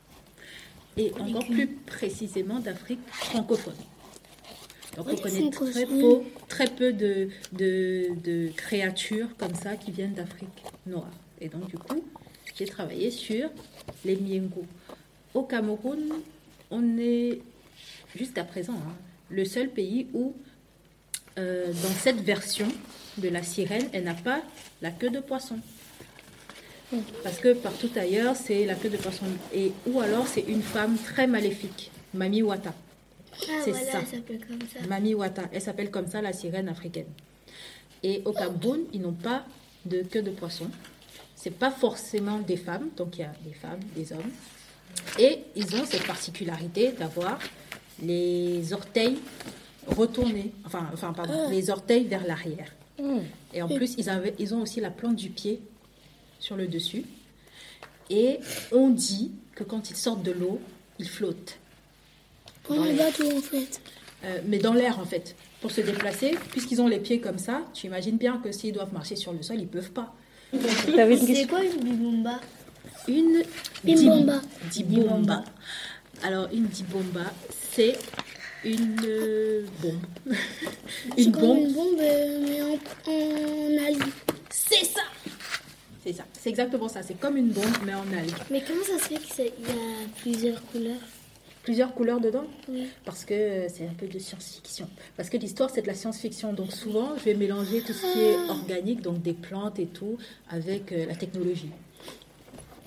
et 0.97 1.13
encore 1.19 1.47
plus 1.47 1.67
précisément 1.67 2.59
d'Afrique 2.61 3.01
francophone. 3.09 3.75
Donc 4.97 5.09
on 5.09 5.17
connaît 5.17 5.51
très 5.51 5.87
peu, 5.87 6.21
très 6.49 6.67
peu 6.67 6.93
de, 6.93 7.29
de, 7.53 8.09
de 8.25 8.49
créatures 8.57 9.29
comme 9.37 9.55
ça 9.55 9.77
qui 9.77 9.91
viennent 9.91 10.15
d'Afrique 10.15 10.63
noire. 10.87 11.11
Et 11.41 11.49
donc 11.49 11.67
du 11.69 11.77
coup, 11.77 12.03
j'ai 12.57 12.65
travaillé 12.65 13.11
sur 13.11 13.51
les 14.05 14.17
Miengo. 14.17 14.65
Au 15.35 15.43
Cameroun, 15.43 16.01
on 16.71 16.99
est 16.99 17.41
jusqu'à 18.15 18.45
présent 18.45 18.75
hein, 18.75 18.95
le 19.29 19.45
seul 19.45 19.69
pays 19.69 20.07
où, 20.15 20.35
euh, 21.39 21.67
dans 21.67 21.95
cette 22.01 22.21
version 22.21 22.69
de 23.19 23.29
la 23.29 23.43
sirène, 23.43 23.89
elle 23.93 24.05
n'a 24.05 24.15
pas 24.15 24.41
la 24.81 24.91
queue 24.91 25.11
de 25.11 25.21
poisson. 25.21 25.59
Parce 27.23 27.39
que 27.39 27.53
partout 27.53 27.91
ailleurs, 27.97 28.37
c'est 28.37 28.65
la 28.65 28.77
queue 28.77 28.89
de 28.89 28.97
poisson. 28.97 29.27
Et, 29.53 29.73
ou 29.87 30.01
alors, 30.01 30.27
c'est 30.29 30.45
une 30.47 30.63
femme 30.63 30.97
très 30.97 31.27
maléfique, 31.27 31.91
Mami 32.15 32.43
Wata. 32.43 32.73
Ah, 33.43 33.61
C'est 33.65 33.71
voilà, 33.71 33.93
ça. 33.93 34.01
comme. 34.27 34.89
Mami 34.89 35.15
Wata. 35.15 35.49
Elle 35.53 35.63
s'appelle 35.63 35.91
comme 35.91 36.09
ça 36.09 36.23
la 36.23 36.33
sirène 36.33 36.69
africaine. 36.69 37.07
Et 38.03 38.23
au 38.25 38.33
Cameroun, 38.33 38.81
ils 38.93 39.01
n'ont 39.01 39.13
pas 39.13 39.45
de 39.85 40.03
queue 40.03 40.23
de 40.23 40.31
poisson. 40.31 40.71
C'est 41.35 41.51
pas 41.51 41.71
forcément 41.71 42.39
des 42.39 42.57
femmes, 42.57 42.89
donc 42.97 43.19
il 43.19 43.21
y 43.21 43.25
a 43.25 43.33
des 43.45 43.55
femmes, 43.55 43.81
des 43.95 44.13
hommes. 44.13 44.31
Et 45.19 45.41
ils 45.55 45.77
ont 45.77 45.85
cette 45.85 46.07
particularité 46.07 46.93
d'avoir 46.93 47.39
les 48.03 48.73
orteils 48.73 49.19
retournés, 49.87 50.53
enfin, 50.65 50.89
enfin 50.93 51.13
pardon, 51.13 51.49
les 51.51 51.71
orteils 51.71 52.05
vers 52.05 52.27
l'arrière. 52.27 52.73
Et 53.53 53.63
en 53.63 53.69
plus, 53.69 53.95
ils, 53.99 54.09
avaient, 54.09 54.35
ils 54.39 54.55
ont 54.55 54.63
aussi 54.63 54.81
la 54.81 54.91
plante 54.91 55.17
du 55.17 55.31
pied 55.31 55.61
sur 56.39 56.57
le 56.57 56.67
dessus. 56.67 57.05
Et 58.11 58.39
on 58.73 58.89
dit 58.91 59.33
que 59.55 59.65
quand 59.65 59.91
ils 59.91 59.97
sortent 59.97 60.23
de 60.23 60.33
l'eau, 60.33 60.61
ils 60.99 61.09
flottent. 61.09 61.59
Bateaux, 62.69 63.37
en 63.37 63.41
fait. 63.41 63.81
Euh, 64.25 64.41
mais 64.47 64.59
dans 64.59 64.73
l'air 64.73 64.99
en 64.99 65.05
fait, 65.05 65.37
pour 65.61 65.71
se 65.71 65.81
déplacer, 65.83 66.37
puisqu'ils 66.51 66.81
ont 66.81 66.89
les 66.89 66.99
pieds 66.99 67.21
comme 67.21 67.39
ça, 67.39 67.63
tu 67.75 67.87
imagines 67.87 68.17
bien 68.17 68.39
que 68.43 68.51
s'ils 68.51 68.73
doivent 68.73 68.93
marcher 68.93 69.15
sur 69.17 69.33
le 69.33 69.43
sol, 69.43 69.61
ils 69.61 69.69
peuvent 69.69 69.91
pas. 69.93 70.13
C'est 70.53 71.47
quoi 71.49 71.63
une 71.63 71.77
bibomba 71.85 72.41
Une 73.09 73.43
Bimbomba. 73.85 74.41
dim- 74.71 74.85
dibomba. 74.85 75.45
Alors 76.23 76.49
une 76.53 76.67
dibomba, 76.67 77.25
c'est 77.73 77.97
une 78.65 78.97
euh, 79.05 79.65
bombe. 79.83 80.35
C'est 81.17 81.23
une 81.25 81.33
comme 81.33 81.43
bombe, 81.43 81.59
une 81.59 81.73
bombe, 81.75 81.99
euh, 82.01 82.47
mais 82.49 82.63
en, 82.63 83.13
en 83.13 83.87
algue. 83.87 84.03
c'est 84.51 84.85
ça. 84.87 85.03
C'est 86.05 86.13
ça, 86.15 86.25
c'est 86.33 86.49
exactement 86.51 86.89
ça. 86.89 87.03
C'est 87.03 87.19
comme 87.21 87.37
une 87.37 87.49
bombe 87.51 87.65
mais 87.85 87.95
en 87.95 88.01
algue. 88.19 88.33
Mais 88.51 88.63
comment 88.67 88.83
ça 88.83 88.99
se 89.05 89.09
fait 89.13 89.21
qu'il 89.21 89.45
y 89.45 89.49
a 89.49 90.09
plusieurs 90.23 90.63
couleurs? 90.67 90.95
Plusieurs 91.67 91.93
couleurs 91.95 92.21
dedans 92.21 92.45
Oui. 92.69 92.87
Parce 93.05 93.25
que 93.25 93.67
c'est 93.69 93.85
un 93.85 93.93
peu 93.99 94.07
de 94.07 94.19
science-fiction. 94.21 94.89
Parce 95.17 95.29
que 95.29 95.37
l'histoire, 95.37 95.69
c'est 95.69 95.83
de 95.83 95.89
la 95.89 95.95
science-fiction. 95.95 96.53
Donc 96.53 96.73
souvent, 96.73 97.09
je 97.19 97.25
vais 97.25 97.35
mélanger 97.35 97.81
tout 97.83 97.93
ce 97.93 98.01
qui 98.13 98.21
est 98.21 98.37
organique, 98.49 99.03
donc 99.03 99.21
des 99.21 99.33
plantes 99.33 99.79
et 99.81 99.87
tout, 99.87 100.17
avec 100.49 100.93
euh, 100.93 101.07
la 101.07 101.17
technologie. 101.17 101.71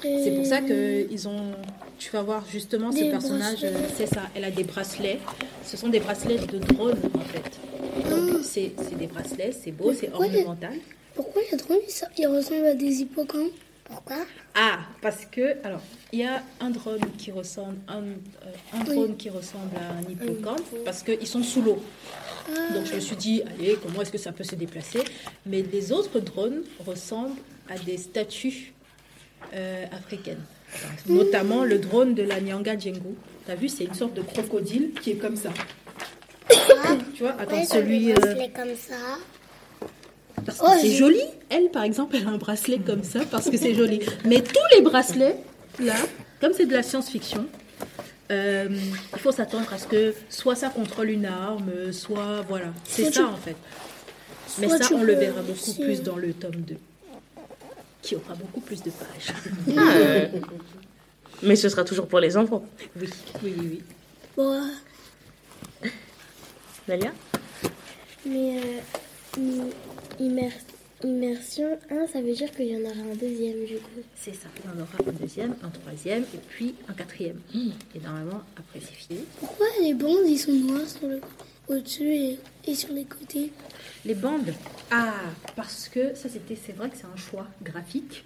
C'est 0.02 0.34
pour 0.34 0.46
ça 0.46 0.62
que 0.62 1.12
ils 1.12 1.28
ont. 1.28 1.52
Tu 1.98 2.10
vas 2.12 2.22
voir 2.22 2.46
justement 2.50 2.90
ce 2.94 3.04
personnage, 3.12 3.66
euh, 3.66 3.74
c'est 3.98 4.06
ça. 4.08 4.22
Elle 4.34 4.46
a 4.46 4.52
des 4.52 4.64
bracelets. 4.64 5.20
Ce 5.66 5.76
sont 5.76 5.90
des 5.90 6.00
bracelets 6.00 6.38
de 6.38 6.58
drone 6.60 6.98
en 7.16 7.20
fait. 7.20 8.10
Donc 8.10 8.40
c'est 8.44 8.72
c'est 8.78 8.98
des 8.98 9.08
bracelets, 9.08 9.52
c'est 9.52 9.72
beau, 9.72 9.92
c'est 9.94 10.08
pourquoi 10.08 10.28
il 10.28 10.34
y 10.36 10.38
a- 10.38 10.40
ornemental. 10.44 10.78
Pourquoi 11.16 11.42
les 11.52 11.58
drones, 11.58 11.80
ils, 11.86 11.92
so- 11.92 12.06
ils 12.18 12.28
ressemblent 12.28 12.66
à 12.68 12.76
des 12.76 13.02
hippocampes? 13.02 13.52
Pourquoi 13.90 14.18
Ah, 14.56 14.80
parce 15.02 15.26
que 15.26 15.58
alors 15.66 15.82
il 16.12 16.20
y 16.20 16.24
a 16.24 16.44
un 16.60 16.70
drone 16.70 17.02
qui 17.18 17.32
ressemble 17.32 17.78
un, 17.88 18.04
euh, 18.04 18.14
un 18.74 18.84
drone 18.84 19.18
qui 19.18 19.30
ressemble 19.30 19.76
à 19.78 19.98
un 19.98 20.02
hippocampe 20.12 20.62
parce 20.86 21.04
qu'ils 21.04 21.28
sont 21.28 21.44
sous 21.44 21.62
l'eau. 21.62 21.82
Donc 22.74 22.86
je 22.86 22.96
me 22.96 23.00
suis 23.00 23.16
dit 23.16 23.42
allez 23.44 23.78
comment 23.82 24.02
est-ce 24.02 24.12
que 24.12 24.18
ça 24.18 24.32
peut 24.32 24.44
se 24.44 24.56
déplacer? 24.56 25.00
Mais 25.46 25.62
les 25.62 25.92
autres 25.92 26.20
drones 26.20 26.62
ressemblent 26.86 27.40
à 27.70 27.78
des 27.80 27.98
statues 27.98 28.74
euh, 29.54 29.86
africaines. 29.92 30.44
Enfin, 30.74 30.88
Notamment 31.08 31.64
le 31.64 31.80
drone 31.80 32.14
de 32.14 32.24
la 32.24 32.40
Nyanga 32.40 32.78
Djengu. 32.78 33.16
T'as 33.48 33.56
vu, 33.56 33.70
c'est 33.70 33.86
une 33.86 33.94
sorte 33.96 34.14
de 34.14 34.22
crocodile 34.22 34.92
qui 35.02 35.12
est 35.12 35.16
comme 35.16 35.36
ça. 35.36 35.50
tu 37.16 37.24
vois, 37.24 37.32
attends, 37.40 37.56
Ouais, 37.58 37.66
celui. 37.66 38.12
Euh, 38.12 38.16
comme 38.56 38.76
ça. 38.76 39.18
Parce 40.60 40.74
que 40.74 40.78
Oh, 40.78 40.80
c'est 40.82 40.92
joli. 40.96 41.22
Elle, 41.50 41.70
par 41.72 41.84
exemple, 41.84 42.16
elle 42.16 42.28
a 42.28 42.32
un 42.32 42.38
bracelet 42.38 42.80
comme 42.80 43.04
ça 43.04 43.22
parce 43.30 43.50
que 43.50 43.58
c'est 43.58 43.74
joli. 43.74 44.02
Mais 44.26 44.42
tous 44.42 44.76
les 44.76 44.82
bracelets, 44.82 45.38
là, 45.80 45.96
comme 46.42 46.54
c'est 46.54 46.66
de 46.66 46.74
la 46.74 46.84
science-fiction, 46.84 47.46
euh, 48.32 48.68
il 49.14 49.20
faut 49.20 49.32
s'attendre 49.32 49.72
à 49.74 49.78
ce 49.78 49.88
que 49.88 50.14
soit 50.30 50.56
ça 50.56 50.70
contrôle 50.70 51.10
une 51.10 51.26
arme, 51.26 51.92
soit 51.92 52.42
voilà. 52.48 52.68
C'est 52.84 53.04
Soit 53.06 53.12
ça 53.14 53.20
tu- 53.22 53.26
en 53.26 53.38
fait. 53.38 53.56
Mais 54.60 54.68
soit 54.68 54.78
ça, 54.84 54.96
on 54.96 55.04
le 55.04 55.14
verra 55.14 55.42
beaucoup 55.42 55.52
aussi- 55.72 55.80
plus 55.82 56.02
dans 56.04 56.16
le 56.18 56.34
tome 56.34 56.56
2, 56.56 56.76
qui 58.02 58.16
aura 58.16 58.34
beaucoup 58.36 58.62
plus 58.62 58.82
de 58.84 58.90
pages. 58.92 59.34
Euh, 59.78 60.28
Mais 61.44 61.56
ce 61.56 61.70
sera 61.70 61.84
toujours 61.84 62.08
pour 62.08 62.20
les 62.20 62.36
enfants. 62.38 62.64
oui, 63.00 63.08
oui, 63.44 63.54
oui. 63.58 63.68
oui. 63.72 63.84
Bon, 64.36 64.54
euh, 64.54 65.88
Dalia 66.88 67.12
mais 68.26 68.58
euh, 69.38 69.42
immer- 70.20 70.52
immersion 71.04 71.78
1, 71.90 72.08
ça 72.08 72.22
veut 72.22 72.34
dire 72.34 72.52
qu'il 72.52 72.68
y 72.68 72.76
en 72.76 72.82
aura 72.82 73.12
un 73.12 73.16
deuxième 73.16 73.66
du 73.66 73.76
coup. 73.78 74.02
C'est 74.16 74.34
ça. 74.34 74.48
Il 74.64 74.70
y 74.70 74.74
en 74.74 74.82
aura 74.84 74.98
un 75.08 75.12
deuxième, 75.14 75.56
un 75.64 75.70
troisième 75.70 76.24
et 76.24 76.38
puis 76.50 76.76
un 76.88 76.94
quatrième. 76.94 77.40
Et 77.56 78.00
normalement, 78.00 78.42
après 78.58 78.80
c'est 78.82 78.96
fini. 78.96 79.20
Pourquoi 79.40 79.68
les 79.82 79.94
bandes, 79.94 80.28
ils 80.28 80.38
sont 80.38 80.52
noirs 80.52 80.88
sur 80.88 81.08
le, 81.08 81.22
au-dessus 81.70 82.14
et, 82.14 82.40
et 82.66 82.76
sur 82.76 82.92
les 82.94 83.06
côtés? 83.06 83.52
Les 84.06 84.16
bandes 84.16 84.54
Ah, 84.92 85.14
parce 85.56 85.88
que 85.90 86.16
ça 86.16 86.28
c'était, 86.30 86.58
c'est 86.62 86.74
vrai 86.74 86.90
que 86.90 86.98
c'est 86.98 87.06
un 87.06 87.18
choix 87.18 87.48
graphique. 87.64 88.26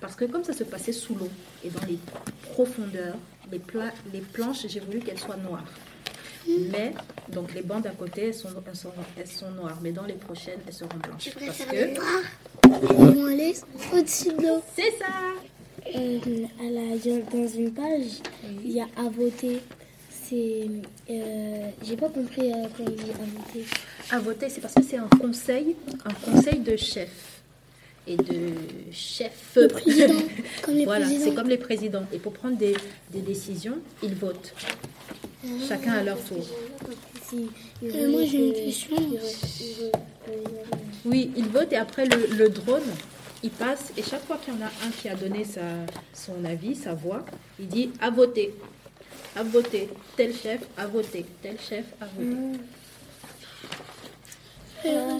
Parce 0.00 0.16
que 0.16 0.24
comme 0.24 0.42
ça 0.42 0.52
se 0.52 0.64
passait 0.64 0.92
sous 0.92 1.14
l'eau 1.14 1.28
et 1.64 1.70
dans 1.70 1.86
les 1.86 1.98
profondeurs, 2.42 3.16
les, 3.52 3.60
pla- 3.60 3.92
les 4.12 4.20
planches, 4.20 4.66
j'ai 4.66 4.80
voulu 4.80 4.98
qu'elles 4.98 5.18
soient 5.18 5.36
noires. 5.36 5.64
Mais, 6.48 6.92
donc 7.28 7.54
les 7.54 7.62
bandes 7.62 7.86
à 7.86 7.90
côté, 7.90 8.26
elles 8.26 8.34
sont, 8.34 8.48
elles 8.66 8.76
sont, 8.76 8.90
elles 9.18 9.26
sont 9.26 9.50
noires. 9.52 9.78
Mais 9.82 9.92
dans 9.92 10.04
les 10.04 10.14
prochaines, 10.14 10.58
elles 10.66 10.72
seront 10.74 10.88
blanches. 11.02 11.20
Tu 11.22 11.30
préfères 11.30 11.68
que 11.68 11.76
le 11.76 11.94
noir 11.94 12.22
au-dessus 13.94 14.28
de 14.32 14.42
l'eau. 14.42 14.62
c'est 14.76 14.92
ça 14.98 15.06
Euh, 15.94 16.18
à 16.60 16.70
la- 16.70 16.96
dans 17.32 17.48
une 17.48 17.72
page, 17.72 18.20
il 18.64 18.70
y 18.72 18.80
a 18.80 18.86
à 18.96 19.08
voter. 19.08 19.60
C'est. 20.10 20.66
euh, 21.10 21.68
J'ai 21.82 21.96
pas 21.96 22.08
compris 22.08 22.52
euh, 22.52 22.66
quand 22.76 22.84
il 22.86 22.94
dit 22.96 23.10
à 23.10 23.24
voter. 23.24 23.64
À 24.10 24.18
voter, 24.20 24.48
c'est 24.48 24.60
parce 24.60 24.74
que 24.74 24.82
c'est 24.82 24.96
un 24.98 25.08
conseil, 25.08 25.74
un 26.04 26.14
conseil 26.14 26.60
de 26.60 26.76
chef. 26.76 27.40
Et 28.06 28.16
de 28.16 28.52
chef. 28.92 29.52
Le 29.56 29.68
président, 29.68 30.14
comme 30.62 30.74
les 30.76 30.84
voilà, 30.90 31.06
c'est 31.08 31.34
comme 31.34 31.48
les 31.48 31.58
présidents. 31.58 32.04
Et 32.12 32.18
pour 32.18 32.32
prendre 32.32 32.56
des, 32.56 32.74
des 33.12 33.20
décisions, 33.20 33.78
ils 34.02 34.14
votent. 34.14 34.54
Chacun 35.68 35.92
à 35.94 36.02
leur 36.02 36.22
tour. 36.22 36.44
Il 37.32 37.48
Euh, 37.96 38.10
moi 38.10 38.22
j'ai 38.24 38.46
une 38.48 38.52
que- 38.52 38.58
question. 38.66 38.96
euh, 38.96 39.90
Oui, 41.04 41.30
ils 41.36 41.48
votent 41.48 41.72
et 41.72 41.76
après 41.76 42.04
le, 42.06 42.26
le 42.36 42.48
drone, 42.48 42.82
il 43.42 43.50
passe 43.50 43.92
et 43.96 44.02
chaque 44.02 44.24
fois 44.26 44.36
qu'il 44.36 44.54
y 44.54 44.56
en 44.56 44.60
a 44.60 44.66
un 44.86 44.90
qui 44.90 45.08
a 45.08 45.14
donné 45.16 45.44
sa, 45.44 45.62
son 46.14 46.44
avis, 46.44 46.76
sa 46.76 46.94
voix, 46.94 47.24
il 47.58 47.66
dit 47.68 47.90
à 48.00 48.10
voter, 48.10 48.54
à 49.34 49.42
voter, 49.42 49.88
tel 50.16 50.32
chef 50.34 50.60
à 50.76 50.86
voter, 50.86 51.24
tel 51.42 51.56
chef 51.58 51.86
à 52.00 52.06
voter. 52.06 52.36
Euh, 54.84 55.18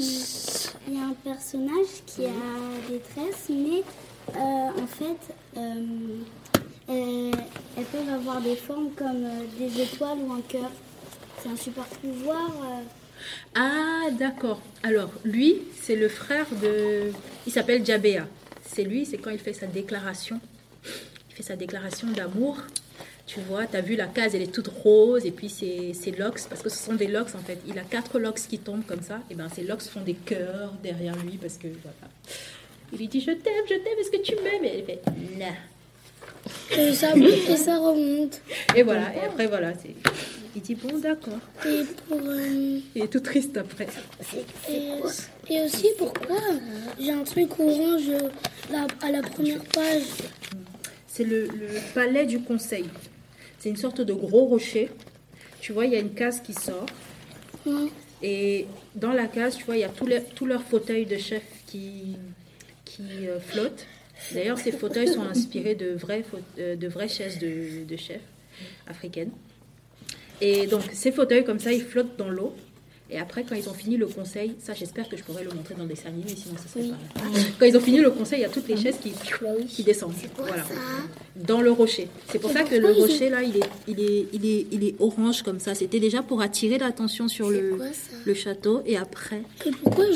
Il 0.89 0.95
y 0.95 0.99
a 1.01 1.05
un 1.07 1.15
personnage 1.25 2.03
qui 2.07 2.25
a 2.27 2.91
des 2.91 2.99
tresses, 2.99 3.49
mais 3.49 3.83
euh, 4.35 4.39
en 4.39 4.87
fait, 4.87 5.35
euh, 5.57 5.75
elles, 6.93 7.31
elles 7.79 7.85
peuvent 7.85 8.09
avoir 8.15 8.41
des 8.41 8.57
formes 8.57 8.91
comme 8.97 9.25
euh, 9.25 9.45
des 9.59 9.83
étoiles 9.83 10.19
ou 10.19 10.33
un 10.33 10.41
cœur. 10.43 10.71
C'est 11.43 11.49
un 11.49 11.57
super 11.57 11.85
pouvoir. 11.85 12.51
euh, 12.51 12.83
Ah, 13.55 14.11
d'accord. 14.13 14.61
Alors, 14.83 15.11
lui, 15.25 15.63
c'est 15.81 15.97
le 15.97 16.09
frère 16.09 16.47
de... 16.63 17.11
Il 17.47 17.53
s'appelle 17.53 17.85
Jabea. 17.85 18.27
C'est 18.65 18.85
lui, 18.85 19.05
c'est 19.07 19.19
quand 19.19 19.31
il 19.31 19.39
fait 19.39 19.53
sa 19.53 19.67
déclaration. 19.67 20.41
Il 20.85 21.35
fait 21.37 21.43
sa 21.43 21.57
déclaration 21.57 22.09
d'amour. 22.09 22.59
Tu 23.27 23.41
vois, 23.41 23.67
tu 23.67 23.77
as 23.77 23.81
vu 23.81 23.97
la 23.97 24.07
case, 24.07 24.35
elle 24.35 24.43
est 24.43 24.53
toute 24.53 24.69
rose, 24.69 25.25
et 25.25 25.31
puis 25.31 25.49
c'est 25.49 26.19
locks, 26.19 26.41
parce 26.49 26.61
que 26.61 26.69
ce 26.69 26.77
sont 26.77 26.95
des 26.95 27.07
locks 27.07 27.35
en 27.35 27.39
fait. 27.39 27.59
Il 27.69 27.79
a 27.79 27.83
quatre 27.83 28.19
locks 28.19 28.41
qui 28.49 28.59
tombent 28.59 28.85
comme 28.85 29.01
ça, 29.01 29.21
et 29.31 29.35
ben 29.35 29.49
ces 29.49 29.63
locks 29.63 29.83
font 29.83 30.01
des 30.03 30.15
cœurs 30.15 30.73
derrière 30.83 31.17
lui, 31.17 31.39
parce 31.39 31.57
que 31.57 31.69
voilà. 31.69 32.13
Il 32.93 32.99
lui 32.99 33.09
dit 33.09 33.21
Je 33.21 33.31
t'aime, 33.31 33.65
je 33.69 33.75
t'aime, 33.75 33.99
est-ce 34.01 34.11
que 34.11 34.23
tu 34.23 34.35
m'aimes 34.43 34.65
Et 34.65 34.79
elle 34.79 34.85
fait 34.85 35.01
Non. 35.39 35.55
Et 36.77 36.93
ça, 36.93 37.15
et 37.17 37.57
ça 37.57 37.79
remonte. 37.79 38.41
Et 38.77 38.83
voilà, 38.83 39.15
et 39.15 39.21
après 39.27 39.47
voilà, 39.47 39.73
c'est. 39.75 39.95
Il 40.55 40.61
dit 40.63 40.75
Bon, 40.75 40.99
d'accord. 40.99 41.39
Et 41.67 41.83
pour. 42.09 42.19
euh, 42.21 42.79
Il 42.95 43.03
est 43.03 43.09
tout 43.09 43.21
triste 43.21 43.57
après. 43.57 43.87
et, 44.69 45.53
et 45.55 45.63
aussi, 45.63 45.87
pourquoi 45.99 46.37
j'ai 47.01 47.13
un 47.13 47.25
truc 47.25 47.59
orange 47.59 48.11
là, 48.71 48.87
à 49.03 49.11
la 49.11 49.23
première 49.23 49.63
page? 49.65 50.03
C'est 51.07 51.25
le, 51.25 51.45
le 51.47 51.95
palais 51.95 52.27
du 52.27 52.41
conseil. 52.41 52.85
C'est 53.59 53.69
une 53.69 53.77
sorte 53.77 54.01
de 54.01 54.13
gros 54.13 54.47
rocher. 54.47 54.91
Tu 55.61 55.73
vois, 55.73 55.87
il 55.87 55.93
y 55.93 55.97
a 55.97 56.01
une 56.01 56.15
case 56.15 56.41
qui 56.41 56.53
sort. 56.55 56.87
Ouais. 57.65 57.89
Et 58.23 58.67
dans 58.95 59.13
la 59.13 59.27
case, 59.27 59.57
tu 59.57 59.65
vois, 59.65 59.77
il 59.77 59.81
y 59.81 59.85
a 59.85 59.89
tous 59.91 60.47
leurs 60.47 60.63
fauteuils 60.63 61.07
de 61.07 61.17
chef 61.19 61.43
qui, 61.67 62.17
qui 62.85 63.03
euh, 63.29 63.39
flottent. 63.41 63.87
D'ailleurs, 64.33 64.59
ces 64.59 64.73
fauteuils 64.73 65.09
sont 65.09 65.23
inspirés 65.23 65.75
de 65.75 65.91
vraies, 65.95 66.25
euh, 66.59 66.77
de 66.77 66.89
vraies 66.89 67.09
chaises 67.09 67.39
de, 67.39 67.85
de 67.85 67.97
chef 67.97 68.21
africaines. 68.87 69.31
Et 70.41 70.67
donc, 70.67 70.83
ces 70.93 71.13
fauteuils, 71.13 71.45
comme 71.45 71.61
ça, 71.61 71.73
ils 71.73 71.83
flottent 71.83 72.17
dans 72.17 72.29
l'eau. 72.29 72.55
Et 73.11 73.19
après, 73.19 73.45
quand 73.45 73.55
ils 73.55 73.69
ont 73.69 73.75
fini 73.75 73.99
le 73.99 74.07
conseil, 74.07 74.55
ça, 74.59 74.73
j'espère 74.73 75.07
que 75.07 75.19
je 75.19 75.23
pourrais 75.23 75.45
le 75.45 75.51
montrer 75.51 75.75
dans 75.75 75.85
des 75.85 75.93
dessin 75.93 76.09
animé, 76.09 76.31
sinon 76.35 76.57
ça 76.57 76.67
serait 76.67 76.89
pas 76.89 76.97
là. 77.25 77.41
Quand 77.59 77.67
ils 77.67 77.77
ont 77.77 77.81
fini 77.81 78.01
le 78.01 78.11
conseil, 78.11 78.39
il 78.39 78.43
y 78.43 78.47
a 78.47 78.49
toutes 78.49 78.69
les 78.69 78.77
chaises 78.79 78.97
qui, 79.03 79.13
qui 79.69 79.83
descendent. 79.83 80.15
Voilà. 80.39 80.65
Dans 81.37 81.61
le 81.61 81.71
rocher. 81.71 82.09
C'est 82.31 82.39
pour 82.39 82.51
ça 82.51 82.63
que 82.63 82.75
le 82.75 82.91
rocher, 82.91 83.29
là, 83.29 83.43
il 83.43 83.59
est, 83.59 83.69
il 83.87 84.01
est, 84.01 84.29
il 84.33 84.47
est, 84.47 84.67
il 84.73 84.85
est 84.85 84.95
orange 84.99 85.43
comme 85.43 85.61
ça. 85.61 85.75
C'était 85.75 86.01
déjà 86.01 86.23
pour 86.23 86.41
attirer 86.41 86.79
l'attention 86.79 87.29
sur 87.29 87.51
le, 87.51 87.75
quoi, 87.77 87.87
le 88.25 88.35
château. 88.35 88.81
Et 88.87 88.97
après, 88.97 89.43
Et 89.67 89.73
pourquoi 89.73 90.07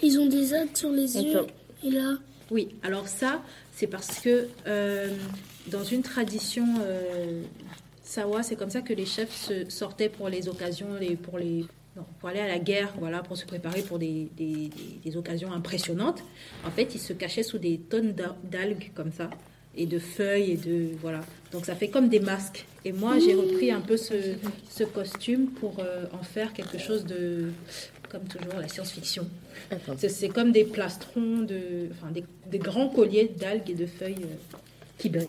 ils 0.00 0.18
ont 0.20 0.26
des 0.26 0.54
aides 0.54 0.76
sur 0.76 0.92
les 0.92 1.16
yeux? 1.16 1.40
Et 1.84 1.90
là 1.90 2.18
oui, 2.50 2.68
alors 2.82 3.08
ça, 3.08 3.42
c'est 3.72 3.86
parce 3.86 4.20
que 4.20 4.48
euh, 4.66 5.14
dans 5.66 5.84
une 5.84 6.02
tradition 6.02 6.66
euh, 6.80 7.42
Sawa, 8.02 8.42
c'est 8.42 8.56
comme 8.56 8.70
ça 8.70 8.80
que 8.80 8.94
les 8.94 9.04
chefs 9.04 9.34
se 9.34 9.68
sortaient 9.68 10.08
pour 10.08 10.28
les 10.30 10.48
occasions, 10.48 10.88
pour, 11.22 11.36
aller 11.36 12.40
à 12.40 12.48
la 12.48 12.58
guerre, 12.58 12.94
voilà, 12.98 13.22
pour 13.22 13.36
se 13.36 13.44
préparer 13.44 13.82
pour 13.82 13.98
des, 13.98 14.30
occasions 15.14 15.52
impressionnantes. 15.52 16.24
En 16.64 16.70
fait, 16.70 16.94
ils 16.94 17.00
se 17.00 17.12
cachaient 17.12 17.42
sous 17.42 17.58
des 17.58 17.78
tonnes 17.78 18.12
d'al- 18.12 18.36
d'algues 18.44 18.90
comme 18.94 19.12
ça, 19.12 19.28
et 19.76 19.84
de 19.84 19.98
feuilles, 19.98 20.52
et 20.52 20.56
de. 20.56 20.88
Voilà. 21.02 21.20
Donc 21.52 21.66
ça 21.66 21.74
fait 21.74 21.88
comme 21.88 22.08
des 22.08 22.20
masques. 22.20 22.64
Et 22.84 22.92
moi, 22.92 23.18
j'ai 23.18 23.34
repris 23.34 23.70
un 23.70 23.80
peu 23.80 23.98
ce, 23.98 24.14
ce 24.70 24.84
costume 24.84 25.48
pour 25.48 25.78
euh, 25.80 26.06
en 26.18 26.22
faire 26.22 26.54
quelque 26.54 26.78
chose 26.78 27.04
de. 27.04 27.52
Comme 28.10 28.24
toujours, 28.24 28.54
la 28.58 28.68
science-fiction. 28.68 29.26
C'est- 29.98 30.28
comme 30.30 30.50
des 30.52 30.64
plastrons, 30.64 31.40
de, 31.40 31.88
enfin, 31.92 32.10
des, 32.10 32.24
des 32.50 32.58
grands 32.58 32.88
colliers 32.88 33.28
d'algues 33.38 33.68
et 33.70 33.74
de 33.74 33.86
feuilles 33.86 34.16
euh, 34.22 34.56
qui 34.98 35.10
brillent. 35.10 35.28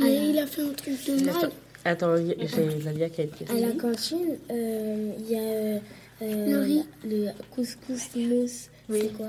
Et 0.00 0.30
il 0.30 0.38
a 0.38 0.46
fait 0.46 0.62
un 0.62 0.72
truc 0.72 0.94
de 1.06 1.24
mal. 1.24 1.50
Attends, 1.84 2.16
j'ai 2.16 2.82
Nadia 2.82 3.10
qui 3.10 3.20
a 3.20 3.24
une 3.24 3.30
À 3.30 3.36
question. 3.36 3.66
la 3.68 3.72
cantine, 3.74 4.38
euh, 4.50 5.12
il 5.18 5.30
y 5.30 5.36
a 5.36 5.38
euh, 5.40 5.78
euh, 6.22 6.46
Le 6.50 6.58
riz. 6.62 6.82
le 7.04 7.28
couscous 7.50 8.08
mousse. 8.16 8.70
C'est 8.90 9.12
quoi? 9.16 9.28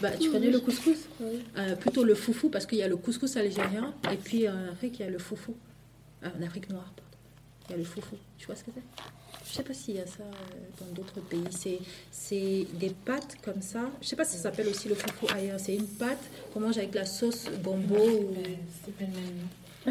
Bah, 0.00 0.10
tu 0.18 0.30
connais 0.30 0.50
le 0.50 0.60
couscous? 0.60 0.96
Oui. 1.20 1.40
Euh, 1.58 1.76
Plutôt 1.76 2.04
le 2.04 2.14
foufou, 2.14 2.48
parce 2.48 2.64
qu'il 2.66 2.78
y 2.78 2.82
a 2.82 2.88
le 2.88 2.96
couscous 2.96 3.36
algérien, 3.36 3.94
et 4.10 4.16
puis 4.16 4.48
en 4.48 4.68
Afrique, 4.72 4.98
il 5.00 5.02
y 5.02 5.06
a 5.06 5.10
le 5.10 5.18
foufou. 5.18 5.54
Ah, 6.22 6.28
en 6.38 6.42
Afrique 6.46 6.70
noire, 6.70 6.92
pardon. 6.96 7.16
Il 7.68 7.72
y 7.72 7.74
a 7.74 7.78
le 7.78 7.84
foufou. 7.84 8.16
Tu 8.38 8.46
vois 8.46 8.54
ce 8.56 8.64
que 8.64 8.70
c'est? 8.74 8.82
Je 9.52 9.58
sais 9.58 9.62
pas 9.64 9.74
s'il 9.74 9.96
y 9.96 9.98
a 9.98 10.06
ça 10.06 10.22
euh, 10.22 10.80
dans 10.80 10.94
d'autres 10.94 11.20
pays. 11.20 11.44
C'est, 12.10 12.66
des 12.80 12.88
pâtes 13.04 13.36
comme 13.44 13.60
ça. 13.60 13.80
Je 14.00 14.08
sais 14.08 14.16
pas 14.16 14.24
si 14.24 14.36
ça 14.36 14.44
s'appelle 14.44 14.66
aussi 14.68 14.88
le 14.88 14.94
foufou 14.94 15.26
ailleurs. 15.34 15.60
C'est 15.60 15.74
une 15.74 15.86
pâte 15.86 16.22
qu'on 16.54 16.60
mange 16.60 16.78
avec 16.78 16.94
la 16.94 17.04
sauce 17.04 17.44
gombo. 17.62 17.96
Ou... 17.96 18.34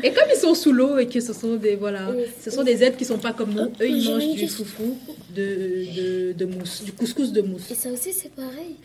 Et 0.01 0.11
comme 0.13 0.23
ils 0.33 0.39
sont 0.39 0.55
sous 0.55 0.71
l'eau 0.71 0.97
et 0.97 1.05
que 1.07 1.19
ce 1.19 1.31
sont 1.33 1.57
des 1.57 1.75
voilà, 1.75 2.11
ce 2.43 2.49
sont 2.49 2.63
des 2.63 2.81
êtres 2.81 2.97
qui 2.97 3.05
sont 3.05 3.19
pas 3.19 3.33
comme 3.33 3.53
nous, 3.53 3.71
eux 3.81 3.87
ils 3.87 4.09
mangent 4.09 4.35
du 4.35 4.47
foufou, 4.47 4.97
de, 5.35 5.43
de, 5.95 6.31
de 6.31 6.45
mousse, 6.45 6.83
du 6.83 6.93
couscous 6.93 7.31
de 7.31 7.41
mousse. 7.41 7.69
Et 7.69 7.75
ça 7.75 7.91
aussi, 7.91 8.13
c'est 8.13 8.31
pareil. 8.31 8.77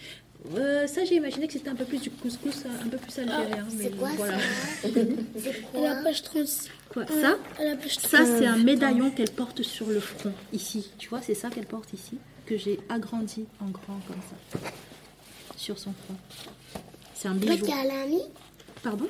Euh, 0.54 0.87
ça, 0.87 1.04
j'ai 1.04 1.16
imaginé 1.16 1.46
que 1.46 1.52
c'était 1.52 1.68
un 1.68 1.74
peu 1.74 1.85
plus 1.85 2.00
du 2.00 2.11
couscous, 2.11 2.64
un 2.66 2.88
peu 2.88 2.96
plus 2.98 3.18
algérien. 3.18 3.66
mais 3.76 3.85
c'est 3.85 3.96
quoi 3.96 4.11
voilà. 4.16 4.38
À 5.74 5.80
la 5.80 6.02
page 6.02 6.22
36. 6.22 6.70
Quoi, 6.90 7.06
ça, 7.06 7.37
À 7.59 7.64
la 7.64 7.76
page 7.76 7.98
ça 7.98 8.24
c'est 8.24 8.46
un 8.46 8.59
médaillon 8.59 9.11
qu'elle 9.11 9.30
porte 9.30 9.62
sur 9.62 9.87
le 9.88 10.00
front, 10.00 10.32
ici. 10.52 10.90
Tu 10.98 11.09
vois, 11.09 11.20
c'est 11.22 11.35
ça 11.35 11.50
qu'elle 11.50 11.66
porte 11.66 11.92
ici, 11.92 12.18
que 12.46 12.56
j'ai 12.56 12.78
agrandi 12.88 13.46
en 13.61 13.66
grand 13.66 14.00
comme 14.06 14.20
ça, 14.30 14.61
sur 15.56 15.78
son 15.78 15.92
front. 15.92 16.16
C'est 17.14 17.28
un 17.28 17.35
bijou. 17.35 17.64
qui 17.64 17.70
l'a 17.70 18.06
mis 18.06 18.22
Pardon 18.82 19.09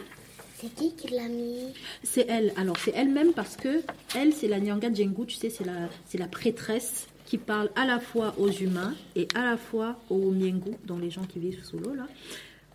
C'est 0.61 0.75
qui 0.75 0.95
qui 0.95 1.09
l'a 1.09 1.29
mis 1.29 1.75
C'est 2.03 2.27
elle. 2.29 2.53
Alors, 2.57 2.77
c'est 2.79 2.93
elle-même 2.95 3.33
parce 3.33 3.57
que 3.57 3.83
elle, 4.15 4.33
c'est 4.33 4.49
la 4.49 4.59
Nyanga 4.61 4.93
Djengu, 4.93 5.27
tu 5.27 5.37
sais, 5.37 5.51
c'est 5.51 5.65
la, 5.65 5.89
c'est 6.09 6.19
la 6.19 6.29
prêtresse 6.29 7.07
qui 7.27 7.39
parle 7.39 7.71
à 7.77 7.85
la 7.85 7.99
fois 8.01 8.35
aux 8.39 8.51
humains 8.51 8.95
et 9.17 9.27
à 9.35 9.45
la 9.45 9.57
fois 9.57 9.97
aux 10.11 10.31
Miengu, 10.31 10.73
dont 10.87 10.99
les 10.99 11.11
gens 11.11 11.25
qui 11.25 11.39
vivent 11.39 11.63
sous 11.65 11.79
l'eau, 11.79 11.95
là. 11.95 12.07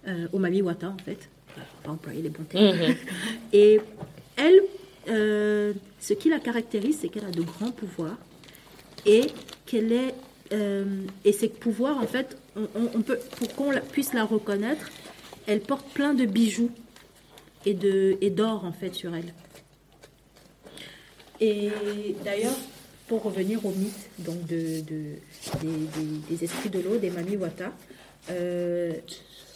Euh, 0.08 0.28
aux 0.34 0.40
Mamiwata, 0.40 0.90
en 0.90 0.98
fait. 0.98 1.30
Enfin, 1.50 1.62
pas 1.84 1.92
employer 1.92 2.22
les 2.22 2.30
bons 2.30 2.44
termes. 2.44 2.96
Et 3.54 3.80
elle, 4.36 4.62
euh, 5.10 5.74
ce 6.00 6.14
qui 6.14 6.30
la 6.30 6.40
caractérise, 6.40 6.98
c'est 7.02 7.10
qu'elle 7.10 7.26
a 7.26 7.32
de 7.32 7.42
grands 7.42 7.72
pouvoirs 7.72 8.18
et 9.06 9.28
qu'elle 9.66 9.92
est. 9.92 10.14
euh, 10.54 10.86
et 11.26 11.32
ces 11.34 11.48
pouvoirs, 11.50 11.98
en 11.98 12.08
fait, 12.08 12.38
on, 12.56 12.64
on- 12.76 12.90
on 12.96 13.02
peut, 13.02 13.20
pour 13.38 13.54
qu'on 13.56 13.72
puisse 13.92 14.14
la 14.14 14.24
reconnaître, 14.26 14.90
elle 15.48 15.62
porte 15.62 15.88
plein 15.94 16.14
de 16.14 16.26
bijoux 16.26 16.72
et 17.66 17.74
d'or 17.76 18.66
en 18.66 18.72
fait 18.72 18.94
sur 18.96 19.14
elle. 19.16 19.34
Et 21.40 21.70
d'ailleurs, 22.24 22.56
pour 23.12 23.24
revenir 23.24 23.66
au 23.66 23.72
mythe 23.72 24.10
donc 24.20 24.46
de, 24.46 24.80
de- 24.90 25.20
des, 26.30 26.46
esprits 26.46 26.70
de 26.70 26.80
l'eau, 26.80 26.98
des 26.98 27.10
mamiwata, 27.10 27.74
euh, 28.30 28.94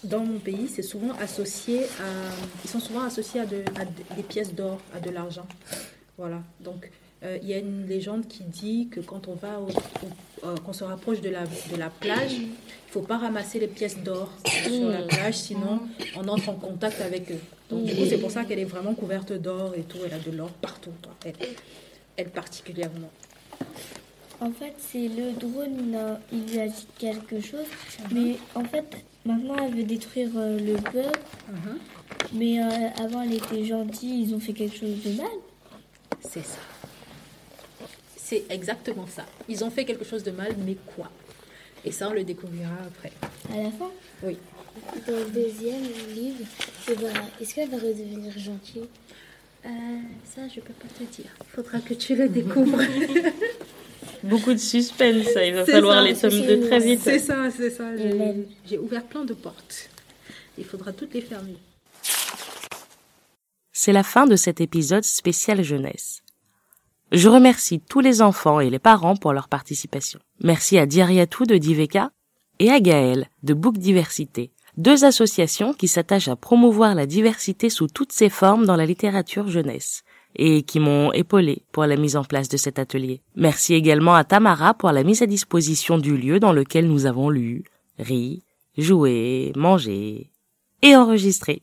dans 0.03 0.25
mon 0.25 0.39
pays, 0.39 0.67
c'est 0.67 0.81
souvent 0.81 1.13
associé 1.21 1.83
à, 1.85 2.09
ils 2.65 2.69
sont 2.69 2.81
souvent 2.81 3.05
associés 3.05 3.39
à, 3.39 3.45
de- 3.45 3.63
à 3.79 3.85
de- 3.85 4.15
des 4.17 4.23
pièces 4.23 4.53
d'or, 4.53 4.81
à 4.93 4.99
de 4.99 5.09
l'argent. 5.09 5.47
Voilà. 6.17 6.41
Donc, 6.59 6.91
euh, 7.23 7.37
il 7.41 7.47
y 7.47 7.53
a 7.53 7.59
une 7.59 7.87
légende 7.87 8.27
qui 8.27 8.43
dit 8.43 8.89
que 8.91 8.99
quand 8.99 9.29
on 9.29 9.35
va, 9.35 9.61
au, 9.61 9.67
au- 9.69 10.47
euh, 10.49 10.57
qu'on 10.57 10.73
se 10.73 10.83
rapproche 10.83 11.21
de 11.21 11.29
la, 11.29 11.45
plage, 11.89 12.33
il 12.33 12.49
faut 12.91 13.03
pas 13.03 13.17
ramasser 13.19 13.57
les 13.61 13.67
pièces 13.67 13.99
d'or 13.99 14.33
sur 14.65 14.89
la 14.89 15.03
plage, 15.03 15.35
sinon 15.35 15.79
on 16.17 16.27
entre 16.27 16.49
en 16.49 16.55
contact 16.55 16.99
avec 16.99 17.31
eux. 17.31 17.39
Donc, 17.69 17.85
du 17.85 17.95
coup, 17.95 18.03
c'est 18.09 18.17
pour 18.17 18.31
ça 18.31 18.43
qu'elle 18.43 18.59
est 18.59 18.65
vraiment 18.65 18.93
couverte 18.95 19.31
d'or 19.31 19.75
et 19.77 19.83
tout. 19.83 19.99
Elle 20.05 20.13
a 20.13 20.19
de 20.19 20.31
l'or 20.31 20.49
partout. 20.61 20.91
Elle, 21.23 21.35
elle 22.17 22.29
particulièrement. 22.31 23.09
En 24.41 24.51
fait, 24.51 24.73
c'est 24.79 25.07
le 25.07 25.31
drone, 25.33 25.75
il, 25.89 25.95
a- 25.95 26.19
il 26.31 26.45
lui 26.51 26.59
a 26.59 26.67
dit 26.67 26.87
quelque 26.97 27.39
chose. 27.41 27.65
Mais 28.11 28.37
en 28.53 28.63
fait, 28.63 28.85
maintenant, 29.25 29.55
elle 29.65 29.75
veut 29.75 29.83
détruire 29.83 30.29
euh, 30.35 30.59
le 30.59 30.73
peuple. 30.75 31.19
Mhm. 31.49 31.79
Mais 32.33 32.61
euh, 32.61 32.89
avant, 33.03 33.21
elle 33.21 33.33
était 33.33 33.63
gentille, 33.65 34.23
ils 34.23 34.33
ont 34.35 34.39
fait 34.39 34.53
quelque 34.53 34.77
chose 34.77 35.01
de 35.03 35.13
mal. 35.21 35.31
C'est 36.21 36.45
ça. 36.45 36.59
C'est 38.17 38.43
exactement 38.49 39.05
ça. 39.07 39.25
Ils 39.47 39.63
ont 39.63 39.69
fait 39.69 39.85
quelque 39.85 40.03
chose 40.03 40.23
de 40.23 40.31
mal, 40.31 40.53
mais 40.65 40.75
quoi? 40.95 41.09
Et 41.85 41.91
ça, 41.91 42.09
on 42.09 42.13
le 42.13 42.23
découvrira 42.23 42.71
après. 42.87 43.11
À 43.53 43.61
la 43.61 43.71
fin? 43.71 43.91
Oui. 44.23 44.37
Dans 45.07 45.15
le 45.17 45.25
deuxième 45.29 45.83
livre, 46.13 46.43
est-ce 47.39 47.53
qu'elle 47.55 47.69
va 47.69 47.77
redevenir 47.77 48.37
gentille? 48.37 48.89
Euh, 49.65 49.69
ça, 50.35 50.41
je 50.53 50.59
peux 50.59 50.73
pas 50.73 50.87
te 50.99 51.03
dire. 51.03 51.29
Faudra 51.47 51.79
que 51.79 51.93
tu 51.93 52.15
le 52.15 52.27
découvres. 52.27 52.81
Beaucoup 54.29 54.53
de 54.53 54.57
suspense, 54.57 55.25
ça. 55.33 55.45
Il 55.45 55.53
va 55.53 55.65
falloir 55.65 55.97
ça, 55.97 56.03
les 56.03 56.15
tomes 56.15 56.31
c'est- 56.31 56.57
2 56.57 56.67
très 56.67 56.79
vite. 56.79 57.01
c'est 57.03 57.19
ça, 57.19 57.49
c'est 57.55 57.69
ça. 57.69 57.85
J'ai 58.67 58.77
ouvert 58.77 59.03
plein 59.05 59.23
de 59.25 59.33
portes. 59.33 59.89
Il 60.57 60.65
faudra 60.65 60.91
toutes 60.93 61.13
les 61.13 61.21
fermer. 61.21 61.57
C'est 63.71 63.91
la 63.93 64.03
fin 64.03 64.25
de 64.25 64.35
cet 64.35 64.61
épisode 64.61 65.03
spécial 65.03 65.63
jeunesse. 65.63 66.21
Je 67.11 67.29
remercie 67.29 67.79
tous 67.79 67.99
les 67.99 68.21
enfants 68.21 68.59
et 68.59 68.69
les 68.69 68.79
parents 68.79 69.15
pour 69.15 69.33
leur 69.33 69.47
participation. 69.47 70.19
Merci 70.41 70.77
à 70.77 70.85
Diariatou 70.85 71.45
de 71.45 71.57
Diveka 71.57 72.11
et 72.59 72.71
à 72.71 72.79
Gaël 72.79 73.29
de 73.43 73.53
Book 73.53 73.77
Diversité, 73.77 74.51
deux 74.77 75.05
associations 75.05 75.73
qui 75.73 75.87
s'attachent 75.87 76.29
à 76.29 76.35
promouvoir 76.35 76.95
la 76.95 77.05
diversité 77.05 77.69
sous 77.69 77.87
toutes 77.87 78.11
ses 78.13 78.29
formes 78.29 78.65
dans 78.65 78.75
la 78.75 78.85
littérature 78.85 79.47
jeunesse 79.49 80.03
et 80.35 80.63
qui 80.63 80.79
m'ont 80.79 81.11
épaulé 81.13 81.63
pour 81.71 81.85
la 81.85 81.95
mise 81.95 82.15
en 82.15 82.23
place 82.23 82.49
de 82.49 82.57
cet 82.57 82.79
atelier. 82.79 83.21
Merci 83.35 83.73
également 83.73 84.15
à 84.15 84.23
Tamara 84.23 84.73
pour 84.73 84.91
la 84.91 85.03
mise 85.03 85.21
à 85.21 85.27
disposition 85.27 85.97
du 85.97 86.17
lieu 86.17 86.39
dans 86.39 86.53
lequel 86.53 86.87
nous 86.87 87.05
avons 87.05 87.29
lu, 87.29 87.63
ri, 87.99 88.43
joué, 88.77 89.51
mangé 89.55 90.31
et 90.81 90.95
enregistré. 90.95 91.61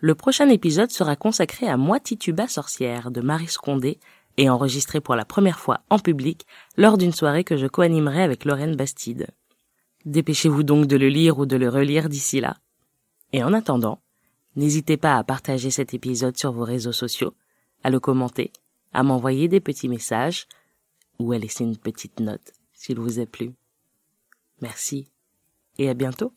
Le 0.00 0.14
prochain 0.14 0.48
épisode 0.48 0.92
sera 0.92 1.16
consacré 1.16 1.66
à 1.66 1.76
Moi 1.76 1.98
Tituba 1.98 2.46
sorcière 2.46 3.10
de 3.10 3.20
Marie 3.20 3.48
Scondé 3.48 3.98
et 4.36 4.48
enregistré 4.48 5.00
pour 5.00 5.16
la 5.16 5.24
première 5.24 5.58
fois 5.58 5.80
en 5.90 5.98
public 5.98 6.46
lors 6.76 6.98
d'une 6.98 7.12
soirée 7.12 7.42
que 7.42 7.56
je 7.56 7.66
co-animerai 7.66 8.22
avec 8.22 8.44
Lorraine 8.44 8.76
Bastide. 8.76 9.26
Dépêchez-vous 10.04 10.62
donc 10.62 10.86
de 10.86 10.96
le 10.96 11.08
lire 11.08 11.38
ou 11.40 11.46
de 11.46 11.56
le 11.56 11.68
relire 11.68 12.08
d'ici 12.08 12.40
là. 12.40 12.56
Et 13.32 13.42
en 13.42 13.52
attendant, 13.52 14.00
n'hésitez 14.58 14.96
pas 14.96 15.16
à 15.16 15.24
partager 15.24 15.70
cet 15.70 15.94
épisode 15.94 16.36
sur 16.36 16.52
vos 16.52 16.64
réseaux 16.64 16.92
sociaux, 16.92 17.34
à 17.84 17.90
le 17.90 18.00
commenter, 18.00 18.52
à 18.92 19.02
m'envoyer 19.02 19.48
des 19.48 19.60
petits 19.60 19.88
messages 19.88 20.46
ou 21.18 21.32
à 21.32 21.38
laisser 21.38 21.64
une 21.64 21.76
petite 21.76 22.20
note 22.20 22.52
s'il 22.72 22.98
vous 22.98 23.20
a 23.20 23.26
plu. 23.26 23.52
Merci 24.60 25.08
et 25.78 25.88
à 25.88 25.94
bientôt. 25.94 26.32